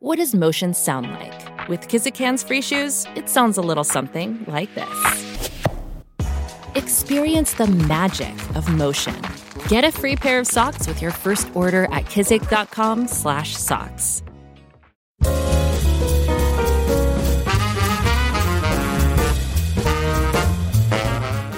[0.00, 1.68] What does motion sound like?
[1.68, 5.50] With Kizik hands free shoes, it sounds a little something like this.
[6.76, 9.20] Experience the magic of motion.
[9.66, 14.22] Get a free pair of socks with your first order at kizik.com/socks.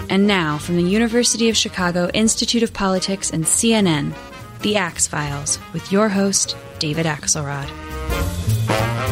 [0.09, 4.15] And now, from the University of Chicago Institute of Politics and CNN,
[4.63, 7.69] The Axe Files, with your host, David Axelrod.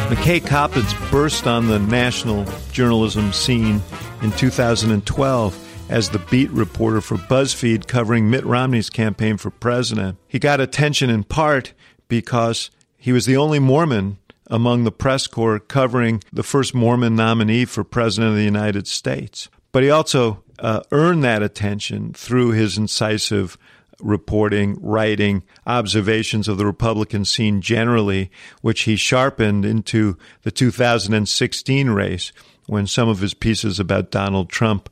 [0.08, 3.82] McKay Coppins burst on the national journalism scene
[4.22, 10.16] in 2012 as the beat reporter for BuzzFeed covering Mitt Romney's campaign for president.
[10.26, 11.74] He got attention in part
[12.08, 14.16] because he was the only Mormon
[14.46, 19.50] among the press corps covering the first Mormon nominee for president of the United States.
[19.72, 23.58] But he also uh, earned that attention through his incisive
[24.00, 28.30] reporting, writing, observations of the Republican scene generally,
[28.60, 32.32] which he sharpened into the 2016 race
[32.66, 34.88] when some of his pieces about Donald Trump,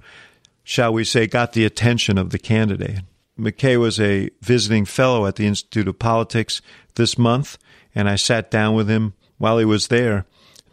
[0.65, 3.01] shall we say, got the attention of the candidate.
[3.39, 6.63] McKay was a visiting fellow at the Institute of Politics
[6.95, 7.59] this month,
[7.95, 10.25] and I sat down with him while he was there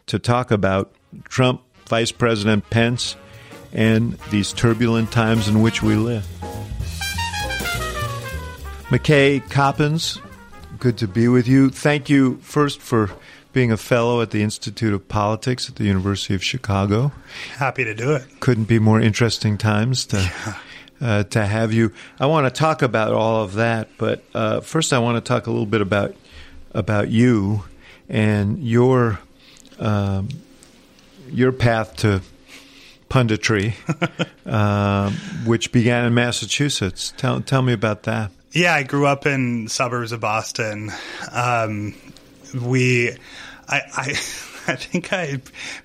[0.06, 3.16] to talk about Trump, Vice President Pence,
[3.72, 6.26] and these turbulent times in which we live.
[8.90, 10.20] McKay Coppins,
[10.78, 11.70] good to be with you.
[11.70, 13.10] Thank you first for
[13.54, 17.10] being a fellow at the Institute of Politics at the University of Chicago.
[17.56, 18.24] Happy to do it.
[18.40, 20.30] Couldn't be more interesting times to
[21.00, 21.92] uh, to have you.
[22.20, 25.46] I want to talk about all of that, but uh, first I want to talk
[25.46, 26.14] a little bit about
[26.72, 27.64] about you
[28.10, 29.18] and your
[29.78, 30.28] um,
[31.30, 32.20] your path to
[33.08, 33.74] punditry,
[34.44, 35.10] uh,
[35.46, 37.14] which began in Massachusetts.
[37.16, 38.30] Tell tell me about that.
[38.54, 40.92] Yeah, I grew up in suburbs of Boston.
[41.32, 41.92] Um,
[42.54, 43.10] we,
[43.68, 44.12] I, I,
[44.68, 45.40] I think I,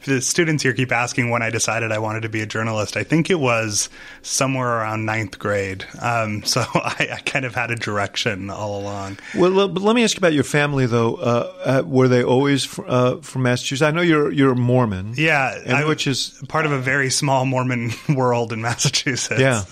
[0.05, 2.95] the students here keep asking when I decided I wanted to be a journalist.
[2.95, 3.89] I think it was
[4.21, 5.85] somewhere around ninth grade.
[6.01, 9.17] Um, so I, I, kind of had a direction all along.
[9.35, 11.15] Well, but let me ask you about your family, though.
[11.15, 13.85] Uh, uh, were they always uh, from Massachusetts?
[13.85, 15.13] I know you're you're Mormon.
[15.17, 19.39] Yeah, and I, which is part of a very small Mormon world in Massachusetts.
[19.39, 19.63] Yeah,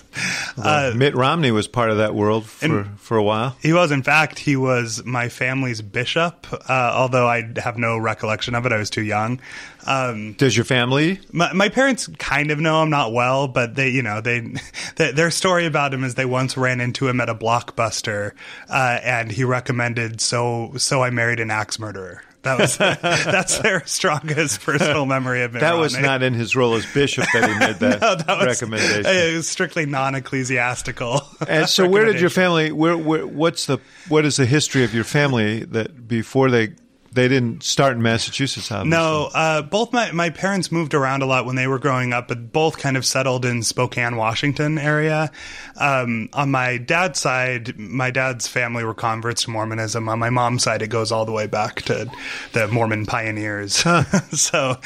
[0.56, 3.56] well, uh, Mitt Romney was part of that world for for a while.
[3.60, 6.46] He was, in fact, he was my family's bishop.
[6.52, 9.40] Uh, although I have no recollection of it, I was too young.
[9.86, 11.20] Um, Does your family?
[11.32, 14.40] My, my, parents kind of know I'm not well, but they, you know, they,
[14.96, 18.32] they, their story about him is they once ran into him at a blockbuster,
[18.68, 22.22] uh, and he recommended so so I married an axe murderer.
[22.42, 26.74] That was that's their strongest personal memory of Mitt That was not in his role
[26.74, 29.06] as bishop that he made that, no, that was, recommendation.
[29.06, 31.22] It was strictly non-ecclesiastical.
[31.48, 32.70] And so, where did your family?
[32.72, 33.26] Where, where?
[33.26, 33.78] What's the?
[34.08, 36.74] What is the history of your family that before they
[37.12, 38.90] they didn't start in Massachusetts, obviously.
[38.90, 42.28] No, uh, both my, my parents moved around a lot when they were growing up,
[42.28, 45.30] but both kind of settled in Spokane, Washington area.
[45.76, 50.08] Um, on my dad's side, my dad's family were converts to Mormonism.
[50.08, 52.10] On my mom's side, it goes all the way back to
[52.52, 53.74] the Mormon pioneers.
[54.32, 54.76] so,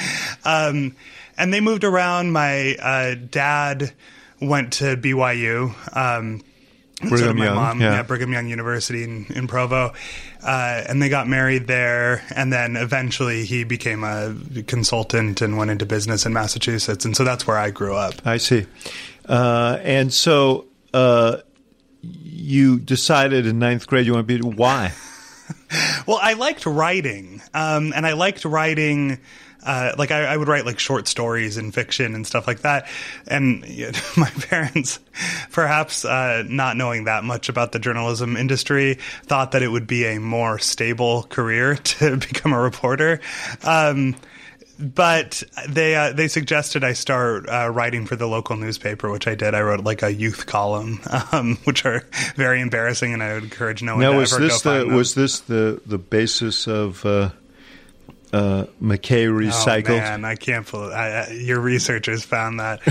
[0.44, 0.94] um,
[1.36, 2.32] and they moved around.
[2.32, 3.92] My uh, dad
[4.40, 5.74] went to BYU.
[5.96, 6.42] Um,
[7.08, 7.94] Brigham Young, mom, yeah.
[7.94, 8.02] yeah.
[8.02, 9.92] Brigham Young University in, in Provo,
[10.42, 12.22] uh, and they got married there.
[12.34, 14.34] And then eventually he became a
[14.66, 18.14] consultant and went into business in Massachusetts, and so that's where I grew up.
[18.24, 18.66] I see.
[19.28, 21.38] Uh, and so uh,
[22.02, 24.92] you decided in ninth grade you want to be why?
[26.06, 29.18] well, I liked writing, um, and I liked writing
[29.64, 32.88] uh, like I, I, would write like short stories and fiction and stuff like that.
[33.26, 34.98] And you know, my parents,
[35.50, 40.04] perhaps uh, not knowing that much about the journalism industry, thought that it would be
[40.04, 43.20] a more stable career to become a reporter.
[43.62, 44.16] Um,
[44.78, 49.36] but they uh, they suggested I start uh, writing for the local newspaper, which I
[49.36, 49.54] did.
[49.54, 51.00] I wrote like a youth column,
[51.32, 54.42] um, which are very embarrassing, and I would encourage no one now, to was ever
[54.42, 57.30] this the was this the the basis of uh,
[58.32, 59.90] uh, McKay recycled?
[59.90, 62.80] Oh, man, I can't believe I, I, your researchers found that.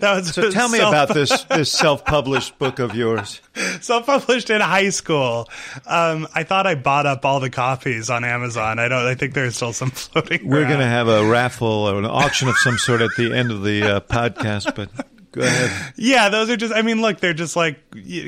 [0.00, 3.40] that so tell me self- about this this self published book of yours.
[3.80, 5.48] Self published in high school.
[5.86, 8.78] Um, I thought I bought up all the copies on Amazon.
[8.78, 9.04] I don't.
[9.04, 10.48] I think there's still some floating.
[10.48, 13.50] We're going to have a raffle or an auction of some sort at the end
[13.50, 14.88] of the uh, podcast, but.
[15.32, 15.94] Go ahead.
[15.96, 16.74] Yeah, those are just.
[16.74, 17.78] I mean, look, they're just like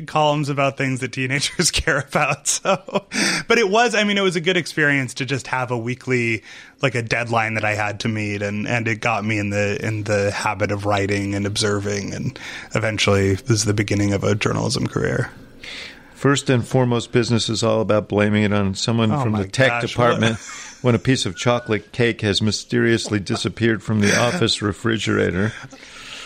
[0.07, 2.49] columns about things that teenagers care about.
[2.65, 3.07] So,
[3.47, 3.95] but it was.
[3.95, 6.43] I mean, it was a good experience to just have a weekly,
[6.83, 9.85] like a deadline that I had to meet, and and it got me in the
[9.85, 12.39] in the habit of writing and observing, and
[12.75, 15.31] eventually this is the beginning of a journalism career.
[16.15, 19.83] First and foremost, business is all about blaming it on someone Oh from the tech
[19.83, 20.39] gosh, department
[20.81, 25.53] when a piece of chocolate cake has mysteriously disappeared from the office refrigerator.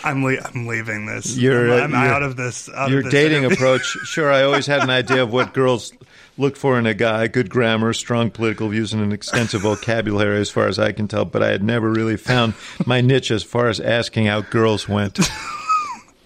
[0.05, 1.37] I'm le- I'm leaving this.
[1.37, 2.69] Your, I'm, I'm uh, your- out of this.
[2.71, 3.57] Out Your of this dating interview.
[3.57, 3.97] approach.
[4.07, 5.93] Sure, I always had an idea of what girls
[6.37, 10.51] look for in a guy good grammar, strong political views, and an extensive vocabulary, as
[10.51, 12.55] far as I can tell, but I had never really found
[12.87, 15.19] my niche as far as asking out girls went.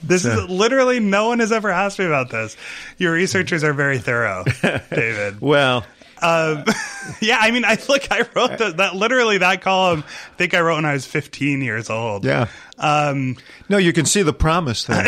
[0.04, 2.56] This is literally no one has ever asked me about this.
[2.98, 4.42] Your researchers are very thorough,
[4.90, 5.40] David.
[5.40, 5.86] Well,
[6.20, 6.64] Um,
[7.20, 10.02] yeah, I mean, I look, I wrote that, that literally that column.
[10.06, 12.24] I think I wrote when I was 15 years old.
[12.24, 12.48] yeah.
[12.82, 13.36] Um,
[13.68, 15.06] No, you can see the promise there.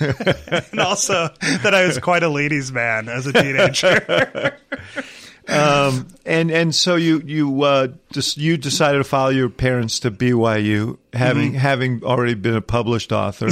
[0.00, 1.28] and also
[1.62, 4.56] that I was quite a ladies' man as a teenager.
[5.46, 10.10] Um, and and so you you uh, just you decided to follow your parents to
[10.10, 11.58] BYU, having Mm-hmm.
[11.58, 13.50] having already been a published author.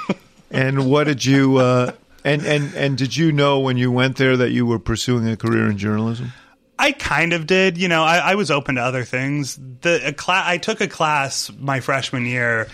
[0.50, 1.92] and what did you uh,
[2.24, 5.36] and and and did you know when you went there that you were pursuing a
[5.36, 6.32] career in journalism?
[6.78, 7.76] I kind of did.
[7.76, 9.58] You know, I, I was open to other things.
[9.80, 12.68] The a cla- I took a class my freshman year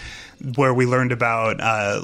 [0.56, 2.02] where we learned about uh,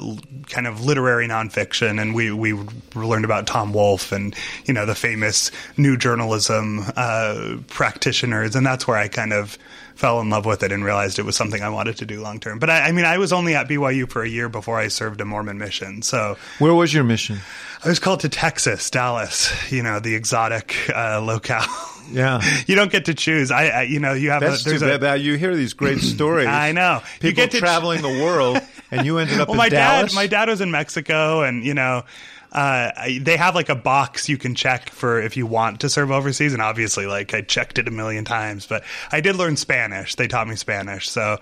[0.49, 2.53] kind of literary nonfiction, and we we
[2.95, 8.87] learned about Tom Wolfe and you know the famous new journalism uh, practitioners, and that's
[8.87, 9.57] where I kind of
[9.95, 12.39] fell in love with it and realized it was something I wanted to do long
[12.39, 12.57] term.
[12.57, 15.21] But I, I mean, I was only at BYU for a year before I served
[15.21, 16.37] a Mormon mission, so.
[16.57, 17.39] Where was your mission?
[17.83, 21.65] I was called to Texas, Dallas, you know, the exotic uh, locale.
[22.11, 22.41] Yeah.
[22.67, 23.51] you don't get to choose.
[23.51, 25.03] I, I you know, you have That's a, too bad.
[25.03, 26.47] a, You hear these great stories.
[26.47, 27.01] I know.
[27.15, 28.61] You People get to ch- traveling the world,
[28.91, 30.11] and you ended up well, in my Dallas.
[30.11, 32.03] dad, my dad was in Mexico, and you know,
[32.51, 32.91] uh,
[33.21, 36.53] they have like a box you can check for if you want to serve overseas,
[36.53, 40.15] and obviously, like I checked it a million times, but I did learn Spanish.
[40.15, 41.37] They taught me Spanish, so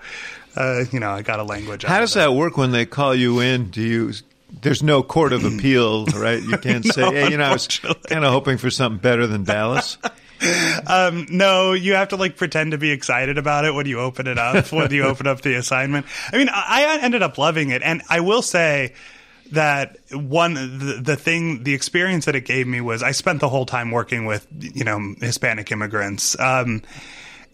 [0.56, 1.84] uh, you know, I got a language.
[1.84, 3.70] How does that work when they call you in?
[3.70, 4.12] Do you?
[4.62, 6.42] There's no court of appeal, right?
[6.42, 9.44] You can't say, hey, you know, I was kind of hoping for something better than
[9.44, 9.96] Dallas.
[10.86, 14.26] Um, no, you have to like pretend to be excited about it when you open
[14.26, 16.06] it up, when you open up the assignment.
[16.32, 17.82] I mean, I, I ended up loving it.
[17.82, 18.94] And I will say
[19.52, 23.48] that one, the, the thing, the experience that it gave me was I spent the
[23.48, 26.38] whole time working with, you know, Hispanic immigrants.
[26.38, 26.82] Um,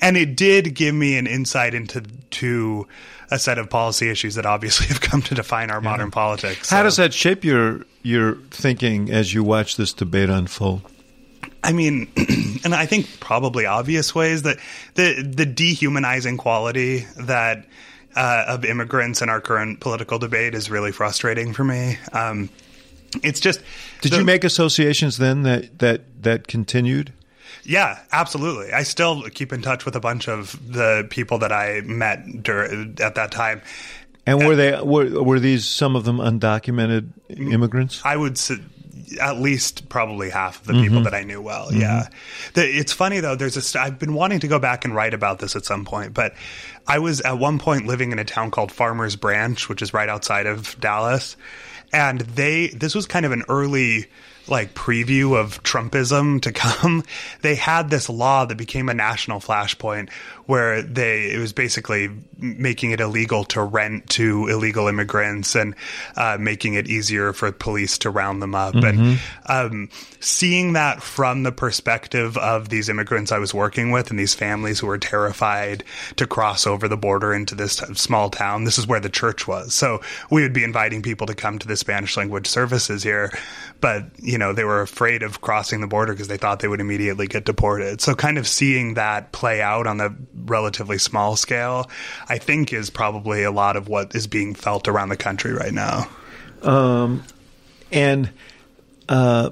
[0.00, 2.86] and it did give me an insight into to
[3.30, 6.70] a set of policy issues that obviously have come to define our modern politics.
[6.70, 10.82] How does that shape your your thinking as you watch this debate unfold?
[11.66, 12.08] I mean,
[12.64, 14.58] and I think probably obvious ways that
[14.94, 17.66] the the dehumanizing quality that
[18.14, 21.98] uh, of immigrants in our current political debate is really frustrating for me.
[22.12, 22.48] Um,
[23.22, 23.60] it's just
[24.00, 27.12] Did the- you make associations then that that that continued?
[27.64, 28.72] Yeah, absolutely.
[28.72, 32.92] I still keep in touch with a bunch of the people that I met dur-
[33.00, 33.60] at that time.
[34.24, 38.00] And were they were were these some of them undocumented immigrants?
[38.04, 38.52] I would s-
[39.18, 41.04] at least probably half of the people mm-hmm.
[41.04, 41.68] that I knew well.
[41.68, 41.80] Mm-hmm.
[41.80, 42.08] Yeah,
[42.54, 43.36] the, it's funny though.
[43.36, 43.62] There's a.
[43.62, 46.34] St- I've been wanting to go back and write about this at some point, but
[46.86, 50.08] I was at one point living in a town called Farmers Branch, which is right
[50.08, 51.36] outside of Dallas,
[51.92, 52.68] and they.
[52.68, 54.06] This was kind of an early
[54.48, 57.02] like preview of Trumpism to come.
[57.42, 60.10] They had this law that became a national flashpoint
[60.46, 62.08] where they it was basically
[62.38, 65.74] making it illegal to rent to illegal immigrants and
[66.16, 68.74] uh, making it easier for police to round them up.
[68.74, 69.88] And um,
[70.20, 74.78] seeing that from the perspective of these immigrants I was working with and these families
[74.78, 75.82] who were terrified
[76.16, 78.64] to cross over the border into this small town.
[78.64, 79.74] This is where the church was.
[79.74, 83.32] So we would be inviting people to come to the Spanish language services here,
[83.80, 86.80] but you know, they were afraid of crossing the border because they thought they would
[86.80, 88.00] immediately get deported.
[88.00, 90.14] So kind of seeing that play out on the
[90.44, 91.90] relatively small scale,
[92.28, 95.72] I think is probably a lot of what is being felt around the country right
[95.72, 96.08] now.
[97.92, 98.30] And
[99.08, 99.50] uh,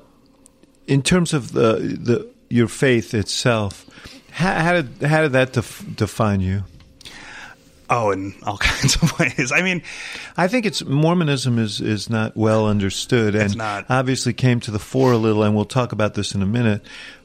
[0.86, 3.86] in terms of the the your faith itself,
[4.30, 6.64] how, how did how did that def- define you?
[7.90, 9.52] Oh, in all kinds of ways.
[9.54, 9.82] I mean,
[10.36, 15.12] I think it's Mormonism is is not well understood, and obviously came to the fore
[15.12, 15.42] a little.
[15.42, 16.82] And we'll talk about this in a minute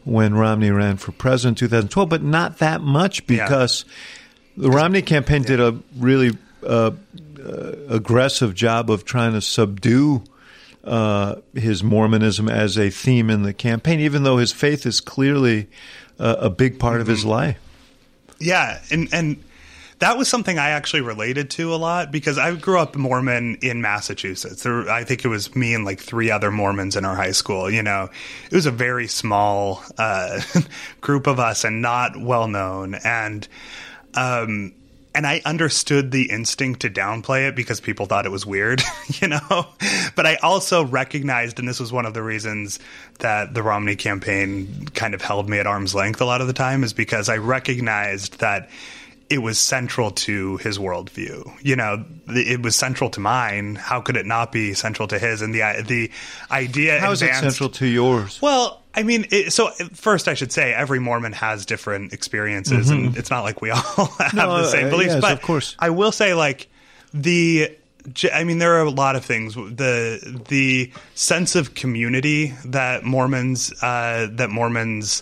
[0.10, 3.86] when Romney ran for president in 2012, but not that much because
[4.58, 6.92] the Romney campaign did a really uh,
[7.44, 10.24] uh, aggressive job of trying to subdue
[10.84, 15.68] uh, his Mormonism as a theme in the campaign, even though his faith is clearly
[16.18, 17.58] uh, a big part of his life.
[18.40, 19.44] Yeah, and and
[20.00, 23.82] that was something I actually related to a lot because I grew up Mormon in
[23.82, 24.64] Massachusetts.
[24.64, 27.70] There, I think it was me and like three other Mormons in our high school.
[27.70, 28.10] You know,
[28.50, 30.42] it was a very small uh,
[31.02, 33.48] group of us and not well known, and
[34.16, 34.74] um,
[35.14, 38.82] and I understood the instinct to downplay it because people thought it was weird,
[39.22, 39.68] you know.
[40.16, 42.80] But I also recognized, and this was one of the reasons
[43.20, 46.54] that the Romney campaign kind of held me at arm's length a lot of the
[46.54, 48.70] time, is because I recognized that
[49.30, 51.52] it was central to his worldview.
[51.62, 53.76] You know, it was central to mine.
[53.76, 55.42] How could it not be central to his?
[55.42, 56.12] And the the
[56.52, 57.00] idea.
[57.00, 58.42] How is advanced, it central to yours?
[58.42, 63.08] Well, I mean, it, so first, I should say every Mormon has different experiences, mm-hmm.
[63.08, 63.82] and it's not like we all
[64.20, 65.14] have no, the same uh, beliefs.
[65.14, 66.68] yes, but of course, I will say, like
[67.14, 67.76] the.
[68.34, 69.54] I mean, there are a lot of things.
[69.54, 75.22] The the sense of community that Mormons uh, that Mormons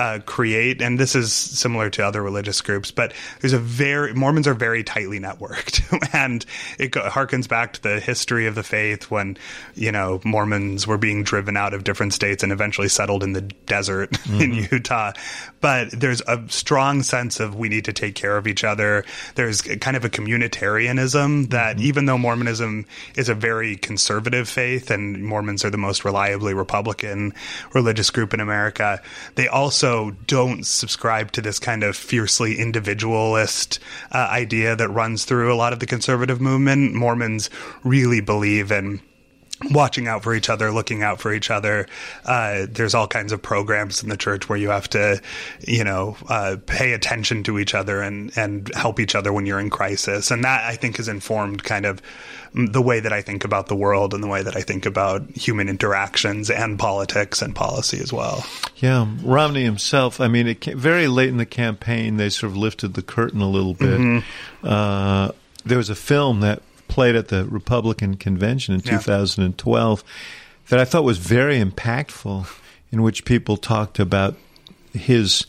[0.00, 4.48] uh, create, and this is similar to other religious groups, but there's a very Mormons
[4.48, 5.82] are very tightly networked,
[6.14, 6.46] and
[6.78, 9.36] it go, harkens back to the history of the faith when
[9.74, 13.42] you know Mormons were being driven out of different states and eventually settled in the
[13.42, 14.40] desert mm-hmm.
[14.40, 15.12] in Utah.
[15.60, 19.04] But there's a strong sense of we need to take care of each other.
[19.34, 21.86] There's kind of a communitarianism that mm-hmm.
[21.86, 22.86] even though Mormonism
[23.16, 27.34] is a very conservative faith and Mormons are the most reliably Republican
[27.74, 29.02] religious group in America,
[29.34, 33.78] they also don't subscribe to this kind of fiercely individualist
[34.12, 36.94] uh, idea that runs through a lot of the conservative movement.
[36.94, 37.50] Mormons
[37.84, 39.00] really believe in
[39.70, 41.86] watching out for each other, looking out for each other.
[42.24, 45.20] Uh, there's all kinds of programs in the church where you have to,
[45.60, 49.60] you know, uh, pay attention to each other and and help each other when you're
[49.60, 50.30] in crisis.
[50.30, 52.00] And that I think has informed kind of
[52.52, 55.28] the way that I think about the world and the way that I think about
[55.30, 58.44] human interactions and politics and policy as well.
[58.76, 60.20] Yeah, Romney himself.
[60.20, 63.40] I mean, it came, very late in the campaign, they sort of lifted the curtain
[63.40, 64.00] a little bit.
[64.00, 64.66] Mm-hmm.
[64.66, 65.30] Uh,
[65.64, 68.98] there was a film that played at the Republican convention in yeah.
[68.98, 70.04] 2012
[70.68, 72.46] that I thought was very impactful,
[72.92, 74.36] in which people talked about
[74.92, 75.46] his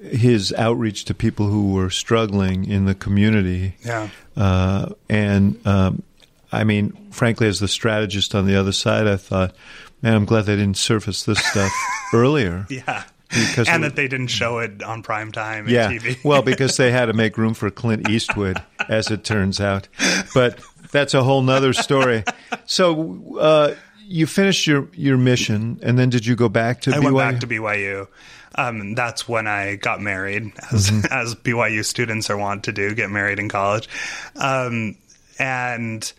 [0.00, 3.76] his outreach to people who were struggling in the community.
[3.84, 4.08] Yeah.
[4.36, 6.02] Uh, and um,
[6.50, 9.54] I mean, frankly, as the strategist on the other side, I thought,
[10.00, 11.72] man, I'm glad they didn't surface this stuff
[12.14, 12.66] earlier.
[12.68, 13.04] Yeah.
[13.32, 16.22] Because and that they didn't show it on prime time yeah, TV.
[16.22, 19.88] well, because they had to make room for Clint Eastwood, as it turns out.
[20.34, 20.60] But
[20.90, 22.24] that's a whole nother story.
[22.66, 23.74] So uh,
[24.04, 27.02] you finished your, your mission, and then did you go back to I BYU?
[27.02, 28.08] went back to BYU.
[28.54, 31.06] Um, that's when I got married, as, mm-hmm.
[31.10, 33.88] as BYU students are wont to do, get married in college.
[34.36, 34.96] Um,
[35.38, 36.12] and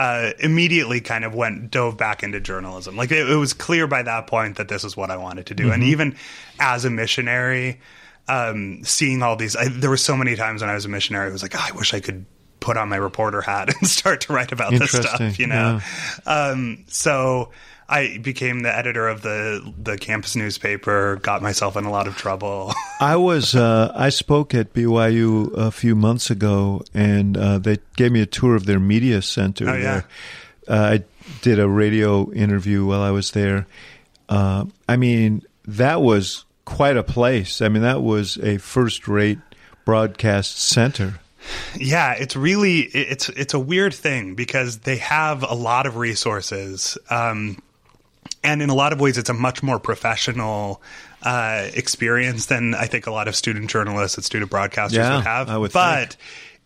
[0.00, 2.96] uh, immediately kind of went dove back into journalism.
[2.96, 5.54] Like it, it, was clear by that point that this is what I wanted to
[5.54, 5.64] do.
[5.64, 5.72] Mm-hmm.
[5.72, 6.16] And even
[6.58, 7.80] as a missionary,
[8.26, 11.28] um, seeing all these, I, there were so many times when I was a missionary,
[11.28, 12.24] I was like, oh, I wish I could
[12.60, 15.80] put on my reporter hat and start to write about this stuff, you know?
[16.26, 16.32] Yeah.
[16.32, 17.50] Um, so
[17.90, 21.16] I became the editor of the the campus newspaper.
[21.16, 22.72] Got myself in a lot of trouble.
[23.00, 28.12] I was uh, I spoke at BYU a few months ago, and uh, they gave
[28.12, 29.68] me a tour of their media center.
[29.68, 30.02] Oh yeah.
[30.68, 31.04] Uh, I
[31.42, 33.66] did a radio interview while I was there.
[34.28, 37.60] Uh, I mean, that was quite a place.
[37.60, 39.40] I mean, that was a first rate
[39.84, 41.18] broadcast center.
[41.76, 46.96] Yeah, it's really it's it's a weird thing because they have a lot of resources.
[47.08, 47.60] Um,
[48.42, 50.82] and in a lot of ways, it's a much more professional
[51.22, 55.24] uh, experience than I think a lot of student journalists and student broadcasters yeah, would
[55.24, 55.48] have.
[55.72, 56.20] But think.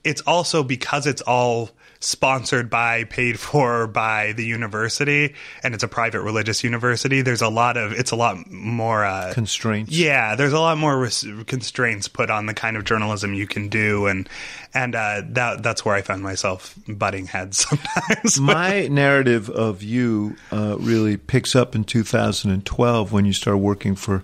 [0.05, 1.71] it's also because it's all
[2.05, 7.23] sponsored by, paid for by the university, and it's a private religious university.
[7.23, 9.93] There's a lot of it's a lot more uh, constraints.
[9.93, 13.69] Yeah, there's a lot more res- constraints put on the kind of journalism you can
[13.69, 14.29] do, and
[14.75, 18.39] and uh, that that's where I found myself butting heads sometimes.
[18.39, 24.23] My narrative of you uh, really picks up in 2012 when you start working for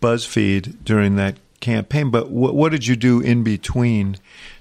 [0.00, 2.10] BuzzFeed during that campaign.
[2.10, 4.18] But w- what did you do in between?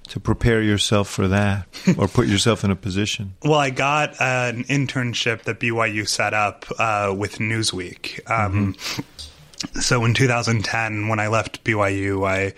[0.08, 1.66] to prepare yourself for that
[1.98, 3.34] or put yourself in a position?
[3.44, 8.20] Well, I got uh, an internship that BYU set up uh, with Newsweek.
[8.30, 9.02] Um, mm-hmm.
[9.80, 12.54] So in 2010, when I left BYU, I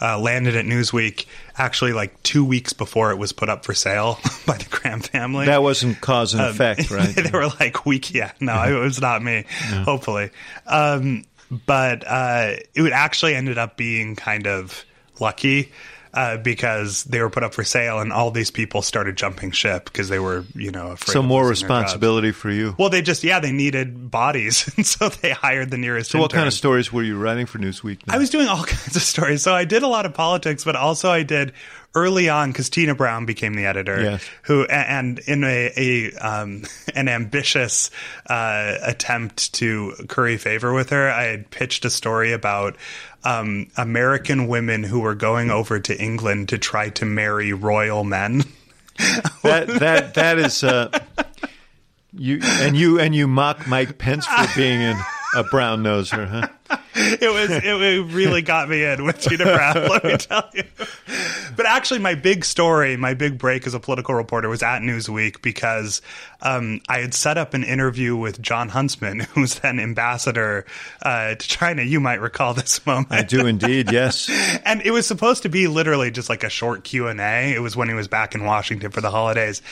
[0.00, 1.26] uh, landed at Newsweek
[1.56, 5.46] actually like two weeks before it was put up for sale by the Graham family.
[5.46, 7.08] That wasn't cause and um, effect, right?
[7.14, 9.84] they were like, week, yeah, no, it was not me, yeah.
[9.84, 10.30] hopefully.
[10.66, 14.84] Um, but uh, it actually ended up being kind of
[15.20, 15.72] lucky
[16.14, 19.84] uh, because they were put up for sale, and all these people started jumping ship
[19.84, 21.12] because they were, you know, afraid.
[21.12, 22.74] So more responsibility for you.
[22.78, 26.10] Well, they just yeah, they needed bodies, and so they hired the nearest.
[26.10, 26.22] So, intern.
[26.22, 28.06] what kind of stories were you writing for Newsweek?
[28.06, 28.14] Now?
[28.14, 29.42] I was doing all kinds of stories.
[29.42, 31.52] So I did a lot of politics, but also I did
[31.94, 34.24] early on because Tina Brown became the editor, Yes.
[34.42, 36.64] who and in a, a um,
[36.94, 37.90] an ambitious
[38.26, 42.76] uh, attempt to curry favor with her, I had pitched a story about
[43.24, 48.44] um, American women who were going over to England to try to marry royal men.
[49.42, 50.90] that that that is uh,
[52.12, 54.96] you and you and you mock Mike Pence for being an,
[55.36, 56.76] a brown noser, huh?
[57.20, 59.88] it was it, really got me in with Tina Brown.
[59.88, 60.64] let me tell you.
[61.56, 65.40] But actually, my big story, my big break as a political reporter was at Newsweek
[65.40, 66.02] because
[66.40, 70.66] um, I had set up an interview with Jon Huntsman, who was then ambassador
[71.02, 71.82] uh, to China.
[71.82, 73.12] You might recall this moment.
[73.12, 73.88] I do indeed.
[73.98, 74.28] Yes.
[74.64, 77.88] and it was supposed to be literally just like a short q&a it was when
[77.88, 79.62] he was back in washington for the holidays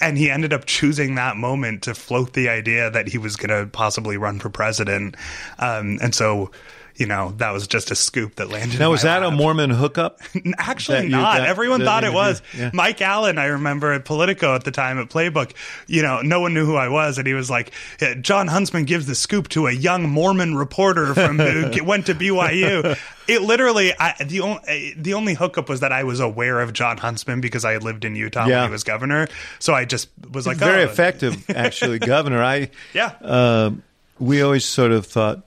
[0.00, 3.48] and he ended up choosing that moment to float the idea that he was going
[3.50, 5.16] to possibly run for president
[5.58, 6.50] um, and so
[6.96, 9.30] you know that was just a scoop that landed Now was that a.
[9.30, 10.20] Mormon hookup?
[10.58, 11.38] Actually, that not.
[11.38, 12.40] got- Everyone that thought it was.
[12.56, 12.70] Yeah.
[12.72, 15.52] Mike Allen, I remember at Politico at the time at Playbook,
[15.86, 17.18] you know, no one knew who I was.
[17.18, 17.72] And he was like,
[18.20, 22.96] Jon Huntsman gives the scoop to a young Mormon reporter from who went to BYU.
[23.26, 26.98] It literally, I, the, only, the only hookup was that I was aware of Jon
[26.98, 28.60] Huntsman because I had lived in Utah Yeah.
[28.60, 29.26] when he was governor.
[29.58, 32.42] So I just was like, Very oh, effective, actually, Governor.
[32.42, 33.12] I Yeah.
[33.22, 33.70] uh,
[34.18, 35.42] we always sort of thought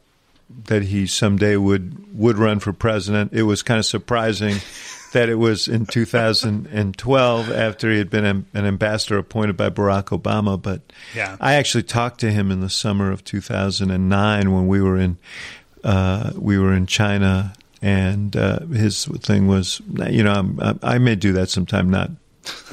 [0.49, 3.33] that he someday would would run for president.
[3.33, 4.57] It was kind of surprising
[5.13, 10.61] that it was in 2012 after he had been an ambassador appointed by Barack Obama.
[10.61, 10.81] But
[11.15, 11.37] Yeah.
[11.39, 15.17] I actually talked to him in the summer of 2009 when we were in
[15.83, 20.97] uh, we were in China, and uh, his thing was, you know, I'm, I I
[20.97, 22.09] may do that sometime, not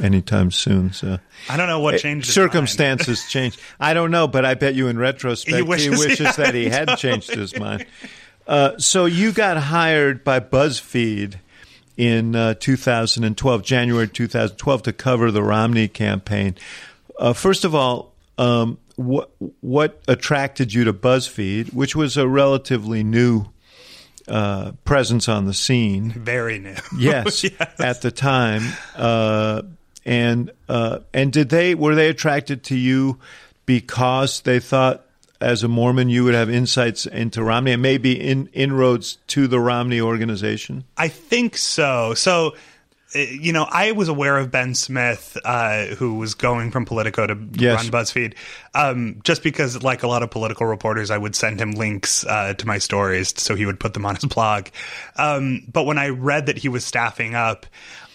[0.03, 0.93] anytime soon.
[0.93, 1.19] So.
[1.49, 2.27] I don't know what changed.
[2.27, 3.59] his Circumstances change.
[3.79, 6.55] I don't know, but I bet you in retrospect He he wishes wishes, he that
[6.55, 7.87] he had changed his mind.
[8.47, 11.37] Uh, so you got hired by BuzzFeed
[11.97, 16.55] in uh, 2012, January 2012, to cover the Romney campaign.
[17.19, 23.03] Uh, first of all, um, what what attracted you to BuzzFeed, which was a relatively
[23.03, 23.47] new
[24.29, 26.11] uh, presence on the scene?
[26.11, 26.77] Very new.
[26.99, 27.45] yes,
[27.79, 28.63] at the time.
[28.97, 29.63] Uh,
[30.05, 33.19] and uh, and did they were they attracted to you
[33.67, 35.05] because they thought
[35.41, 39.61] as a Mormon you would have insights into Romney and maybe in, inroads to the
[39.61, 40.85] Romney organization?
[40.97, 42.15] I think so.
[42.15, 42.55] So,
[43.15, 47.39] you know, I was aware of Ben Smith, uh, who was going from Politico to
[47.53, 47.77] Yes.
[47.77, 48.35] run BuzzFeed,
[48.75, 52.55] um, just because, like a lot of political reporters, I would send him links uh,
[52.55, 54.67] to my stories so he would put them on his blog.
[55.17, 57.67] Um, but when I read that he was staffing up,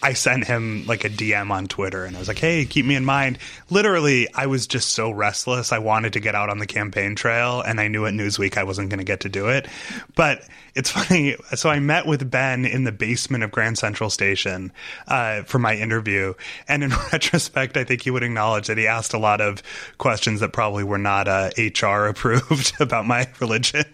[0.02, 2.94] I sent him like a DM on Twitter and I was like, hey, keep me
[2.94, 3.38] in mind.
[3.68, 5.72] Literally, I was just so restless.
[5.72, 8.64] I wanted to get out on the campaign trail and I knew at Newsweek I
[8.64, 9.68] wasn't going to get to do it.
[10.16, 10.42] But
[10.74, 11.36] it's funny.
[11.54, 14.72] So I met with Ben in the basement of Grand Central Station
[15.06, 16.32] uh, for my interview.
[16.66, 19.62] And in retrospect, I think he would acknowledge that he asked a lot of
[19.98, 23.84] questions that probably were not uh, HR approved about my religion.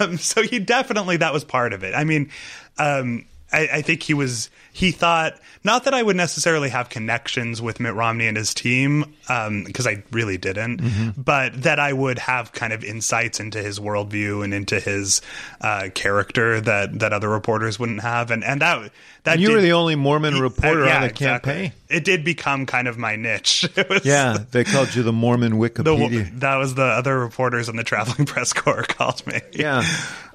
[0.00, 1.94] um, so he definitely, that was part of it.
[1.94, 2.30] I mean,
[2.76, 7.60] um, I, I think he was he thought not that I would necessarily have connections
[7.60, 12.52] with Mitt Romney and his team because I really didn't, but that I would have
[12.52, 15.20] kind of insights into his worldview and into his
[15.60, 18.92] uh, character that that other reporters wouldn't have, and and that
[19.24, 21.52] that You were the only Mormon reporter uh, yeah, on the exactly.
[21.52, 21.72] campaign.
[21.88, 23.68] It did become kind of my niche.
[23.90, 26.38] Was Yeah, they called you the Mormon the, Wikipedia.
[26.40, 29.40] that was the other reporters on the traveling press corps called me.
[29.52, 29.82] yeah.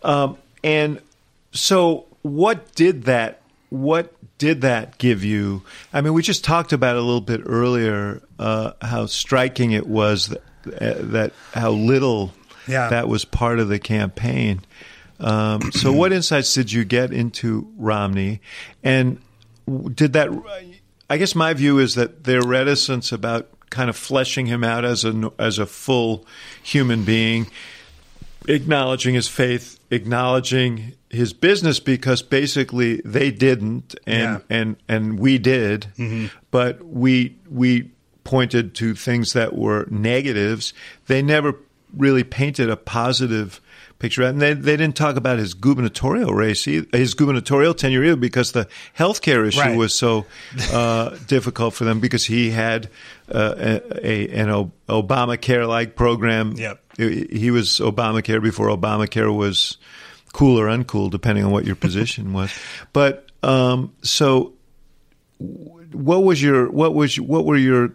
[0.03, 0.99] Um, and
[1.51, 3.41] so, what did that?
[3.69, 5.63] What did that give you?
[5.93, 8.21] I mean, we just talked about a little bit earlier.
[8.39, 10.41] Uh, how striking it was that,
[10.81, 12.33] uh, that how little
[12.67, 12.89] Yeah.
[12.89, 14.61] that was part of the campaign.
[15.19, 18.41] Um, so, what insights did you get into Romney?
[18.83, 19.21] And
[19.93, 20.29] did that?
[21.09, 25.03] I guess my view is that their reticence about kind of fleshing him out as
[25.05, 26.25] a as a full
[26.61, 27.47] human being
[28.47, 34.57] acknowledging his faith, acknowledging his business because basically they didn't and Yeah.
[34.57, 35.87] and and we did.
[36.51, 37.91] But we we
[38.23, 40.73] pointed to things that were negatives.
[41.07, 41.55] They never
[41.95, 43.59] really painted a positive
[43.99, 44.23] picture.
[44.23, 48.51] And they, they didn't talk about his gubernatorial race, either, his gubernatorial tenure either, because
[48.53, 49.77] the healthcare issue Right.
[49.77, 50.25] was so
[50.71, 52.89] uh, difficult for them because he had
[53.33, 56.53] uh, a, a, an Obamacare like program.
[56.53, 56.79] Yep.
[56.97, 59.77] He was Obamacare before Obamacare was
[60.33, 62.51] cool or uncool, depending on what your position was.
[62.91, 64.53] But um, so,
[65.39, 67.93] what was your what was what were your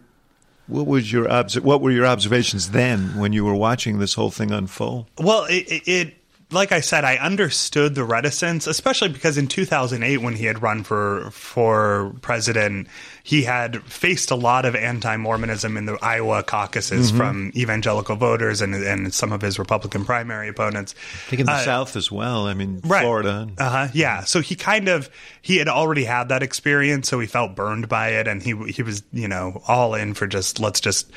[0.67, 4.31] what was your obs- what were your observations then when you were watching this whole
[4.31, 5.07] thing unfold?
[5.17, 6.18] Well, it, it, it
[6.51, 10.83] like I said, I understood the reticence, especially because in 2008, when he had run
[10.83, 12.87] for for president,
[13.21, 18.73] he had faced a lot of anti-Mormonism in the Iowa caucuses from evangelical voters and
[18.73, 20.95] and some of his Republican primary opponents.
[20.97, 22.47] I think in the South as well.
[22.47, 23.03] I mean, right.
[23.03, 23.47] Florida.
[23.59, 23.87] Uh huh.
[23.93, 24.23] Yeah.
[24.23, 25.09] So he kind of
[25.43, 28.81] he had already had that experience, so he felt burned by it, and he he
[28.81, 31.11] was you know all in for just let's just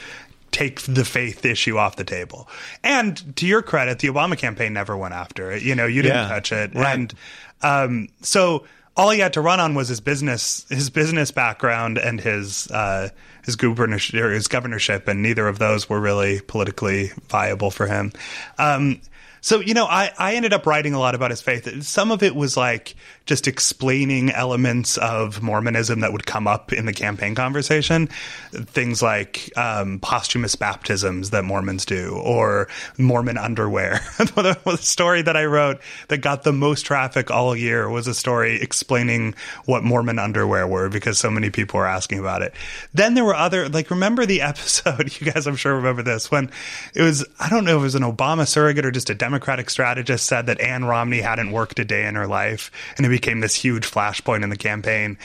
[0.53, 2.49] take the faith issue off the table.
[2.85, 5.63] And to your credit, the Obama campaign never went after it.
[5.63, 6.29] You know, you didn't Yeah.
[6.29, 6.95] touch it, Right.
[6.95, 7.15] and
[7.63, 8.65] um, so
[8.97, 13.09] all he had to run on was his business his business background and his uh,
[13.45, 18.13] his gubernatorship his governorship, and neither of those were really politically viable for him.
[18.59, 19.01] Um,
[19.41, 21.83] so you know, I I ended up writing a lot about his faith.
[21.83, 22.95] Some of it was like
[23.27, 28.09] just explaining elements of Mormonism that would come up in the campaign conversation,
[28.53, 34.01] things like um, posthumous baptisms that Mormons do, or Mormon underwear.
[34.19, 38.61] the story that I wrote that got the most traffic all year was a story
[38.61, 42.55] explaining what Mormon underwear were because so many people were asking about it.
[42.93, 46.51] Then there were other like remember the episode you guys I'm sure remember this when
[46.95, 49.71] it was I don't know if it was an Obama surrogate or just a Democratic
[49.71, 53.55] strategist said that Ann Romney hadn't worked a day in her life and became this
[53.55, 55.19] huge flashpoint in the campaign.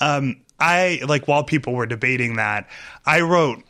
[0.00, 2.68] Um, I like while people were debating that,
[3.06, 3.62] I wrote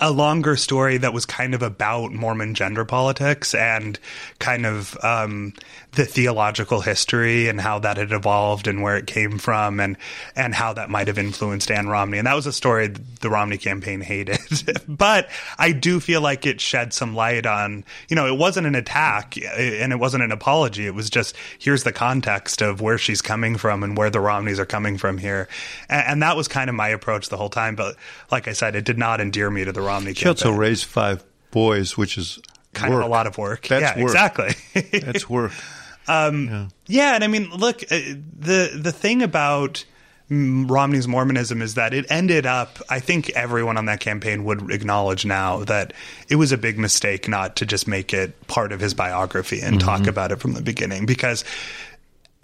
[0.00, 3.98] a longer story that was kind of about Mormon gender politics and
[4.38, 5.52] kind of um,
[5.92, 9.98] the theological history and how that had evolved and where it came from and
[10.34, 12.16] and how that might have influenced Ann Romney.
[12.16, 12.88] And that was a story
[13.20, 14.38] the Romney campaign hated.
[14.88, 18.74] but I do feel like it shed some light on, you know, it wasn't an
[18.74, 20.86] attack and it wasn't an apology.
[20.86, 24.58] It was just here's the context of where she's coming from and where the Romneys
[24.58, 25.46] are coming from here.
[25.90, 27.76] And, and that was kind of my approach the whole time.
[27.76, 27.96] But
[28.32, 30.60] like I said, it did not endear me to the Romney She also campaign.
[30.60, 32.38] raised five boys, which is
[32.72, 33.02] kind work.
[33.04, 33.68] of a lot of work.
[33.68, 34.10] That's yeah, work.
[34.10, 35.00] exactly.
[35.00, 35.52] That's work.
[36.08, 37.96] Yeah, and I mean, look, uh,
[38.38, 39.84] the the thing about
[40.28, 42.78] Romney's Mormonism is that it ended up.
[42.90, 45.92] I think everyone on that campaign would acknowledge now that
[46.28, 49.80] it was a big mistake not to just make it part of his biography and
[49.80, 51.44] talk about it from the beginning because.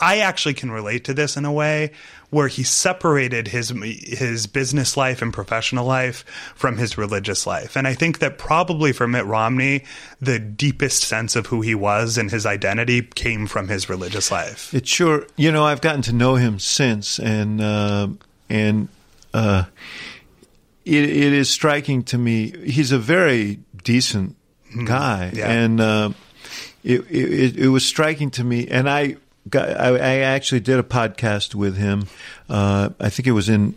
[0.00, 1.92] I actually can relate to this in a way
[2.30, 7.76] where he separated his his business life and professional life from his religious life.
[7.76, 9.84] And I think that probably for Mitt Romney,
[10.20, 14.72] the deepest sense of who he was and his identity came from his religious life.
[14.72, 18.08] It sure, you know, I've gotten to know him since, and uh,
[18.48, 18.88] and
[19.34, 19.64] uh,
[20.84, 22.52] it, it is striking to me.
[22.64, 24.36] He's a very decent
[24.84, 25.36] guy, Mm-hmm.
[25.36, 25.50] Yeah.
[25.50, 26.10] and uh,
[26.84, 28.68] it, it it was striking to me.
[28.68, 29.16] And I
[29.54, 32.06] I, I actually did a podcast with him.
[32.48, 33.74] Uh, I think it was in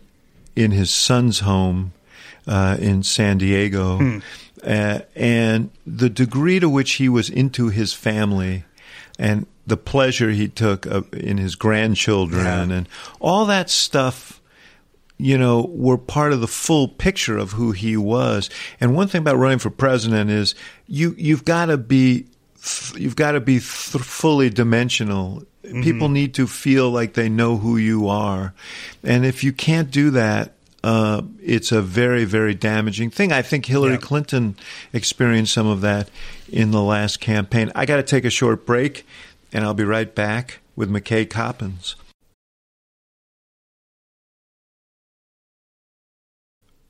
[0.56, 1.94] in his son's home
[2.48, 4.18] uh, in San Diego, Hmm.
[4.64, 8.64] uh, and the degree to which he was into his family
[9.20, 12.76] and the pleasure he took uh, in his grandchildren Yeah.
[12.78, 14.42] and all that stuff
[15.18, 18.50] you know were part of the full picture of who he was
[18.82, 20.56] and one thing about running for president is
[20.88, 22.26] you you've got to be
[22.96, 27.78] you've got to be th- fully dimensional people need to feel like they know who
[27.78, 28.54] you are
[29.04, 33.32] and if you can't do that uh, it's a very, very damaging thing.
[33.32, 33.99] I think Hillary Yeah.
[33.99, 34.58] Clinton
[34.91, 36.10] experienced some of that
[36.52, 37.71] in the last campaign.
[37.73, 39.08] I got to take a short break,
[39.54, 41.95] and I'll be right back with McKay Coppins.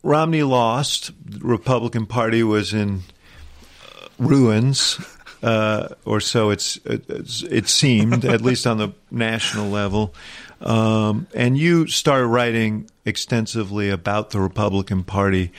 [0.02, 1.12] Romney lost.
[1.24, 3.02] The Republican Party was in
[3.84, 5.00] uh, ruins,
[5.44, 10.14] uh, or so it's, it's it seemed, at least on the national level.
[10.62, 15.52] Um, and you started writing extensively about the Republican Party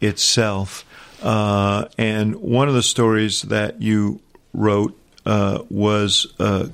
[0.00, 0.84] itself.
[1.22, 4.20] Uh, and one of the stories that you
[4.54, 6.68] wrote uh, was uh,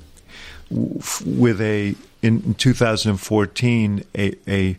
[0.69, 4.77] with a in 2014 a, a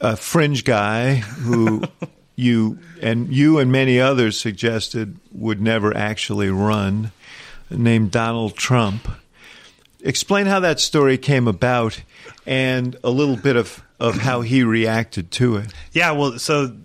[0.00, 1.82] a fringe guy who
[2.36, 7.12] you and you and many others suggested would never actually run,
[7.70, 9.08] named Donald Trump.
[10.00, 12.02] Explain how that story came about
[12.46, 15.72] and a little bit of, of how he reacted to it.
[15.92, 16.76] Yeah, well, so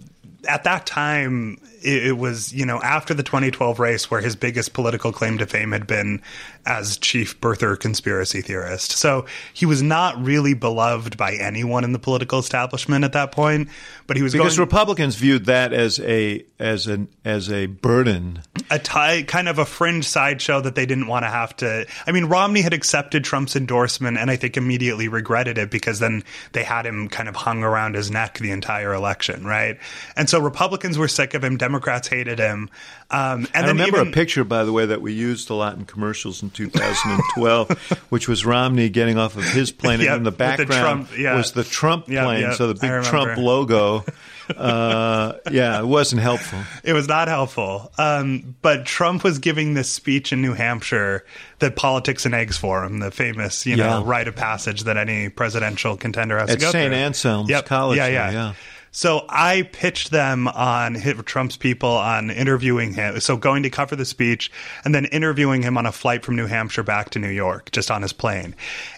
[0.48, 5.12] at that time, it, was, you know, after the 2012 race where his biggest political
[5.12, 6.22] claim to fame had been
[6.68, 8.92] as chief birther conspiracy theorist.
[8.92, 13.70] So he was not really beloved by anyone in the political establishment at that point,
[14.06, 14.68] but he was Because going.
[14.68, 19.66] Republicans viewed that as a as an as a burden a tie, kind of a
[19.66, 21.86] fringe sideshow that they didn't want to have to.
[22.06, 26.24] I mean, Romney had accepted Trump's endorsement and I think immediately regretted it because then
[26.52, 29.78] they had him kind of hung around his neck the entire election, right?
[30.16, 32.70] And so Republicans were sick of him, Democrats hated him.
[33.10, 35.78] Um, and I remember even, a picture, by the way, that we used a lot
[35.78, 37.70] in commercials in 2012,
[38.10, 41.08] which was Romney getting off of his plane, Yeah, and in the with the background
[41.08, 41.36] Trump- yeah.
[41.38, 43.04] was the Trump Yeah, plane, yeah, so the big.
[43.04, 44.04] Trump logo.
[44.56, 46.58] Uh, yeah, it wasn't helpful.
[46.82, 47.92] It was not helpful.
[47.98, 51.26] Um, but Trump was giving this speech in New Hampshire,
[51.60, 54.04] the Politics and Eggs Forum, the famous, you know, Yeah.
[54.06, 56.88] rite of passage that any presidential contender has At to go St.
[56.92, 56.96] through.
[56.98, 57.66] Anselm's Yep.
[57.66, 58.54] College Yeah, there, yeah.
[58.92, 63.20] So I pitched them on Trump's people on interviewing him.
[63.20, 64.52] So going to cover the speech
[64.84, 67.92] and then interviewing him on a flight from New Hampshire back to New York, just
[67.92, 68.56] on his plane.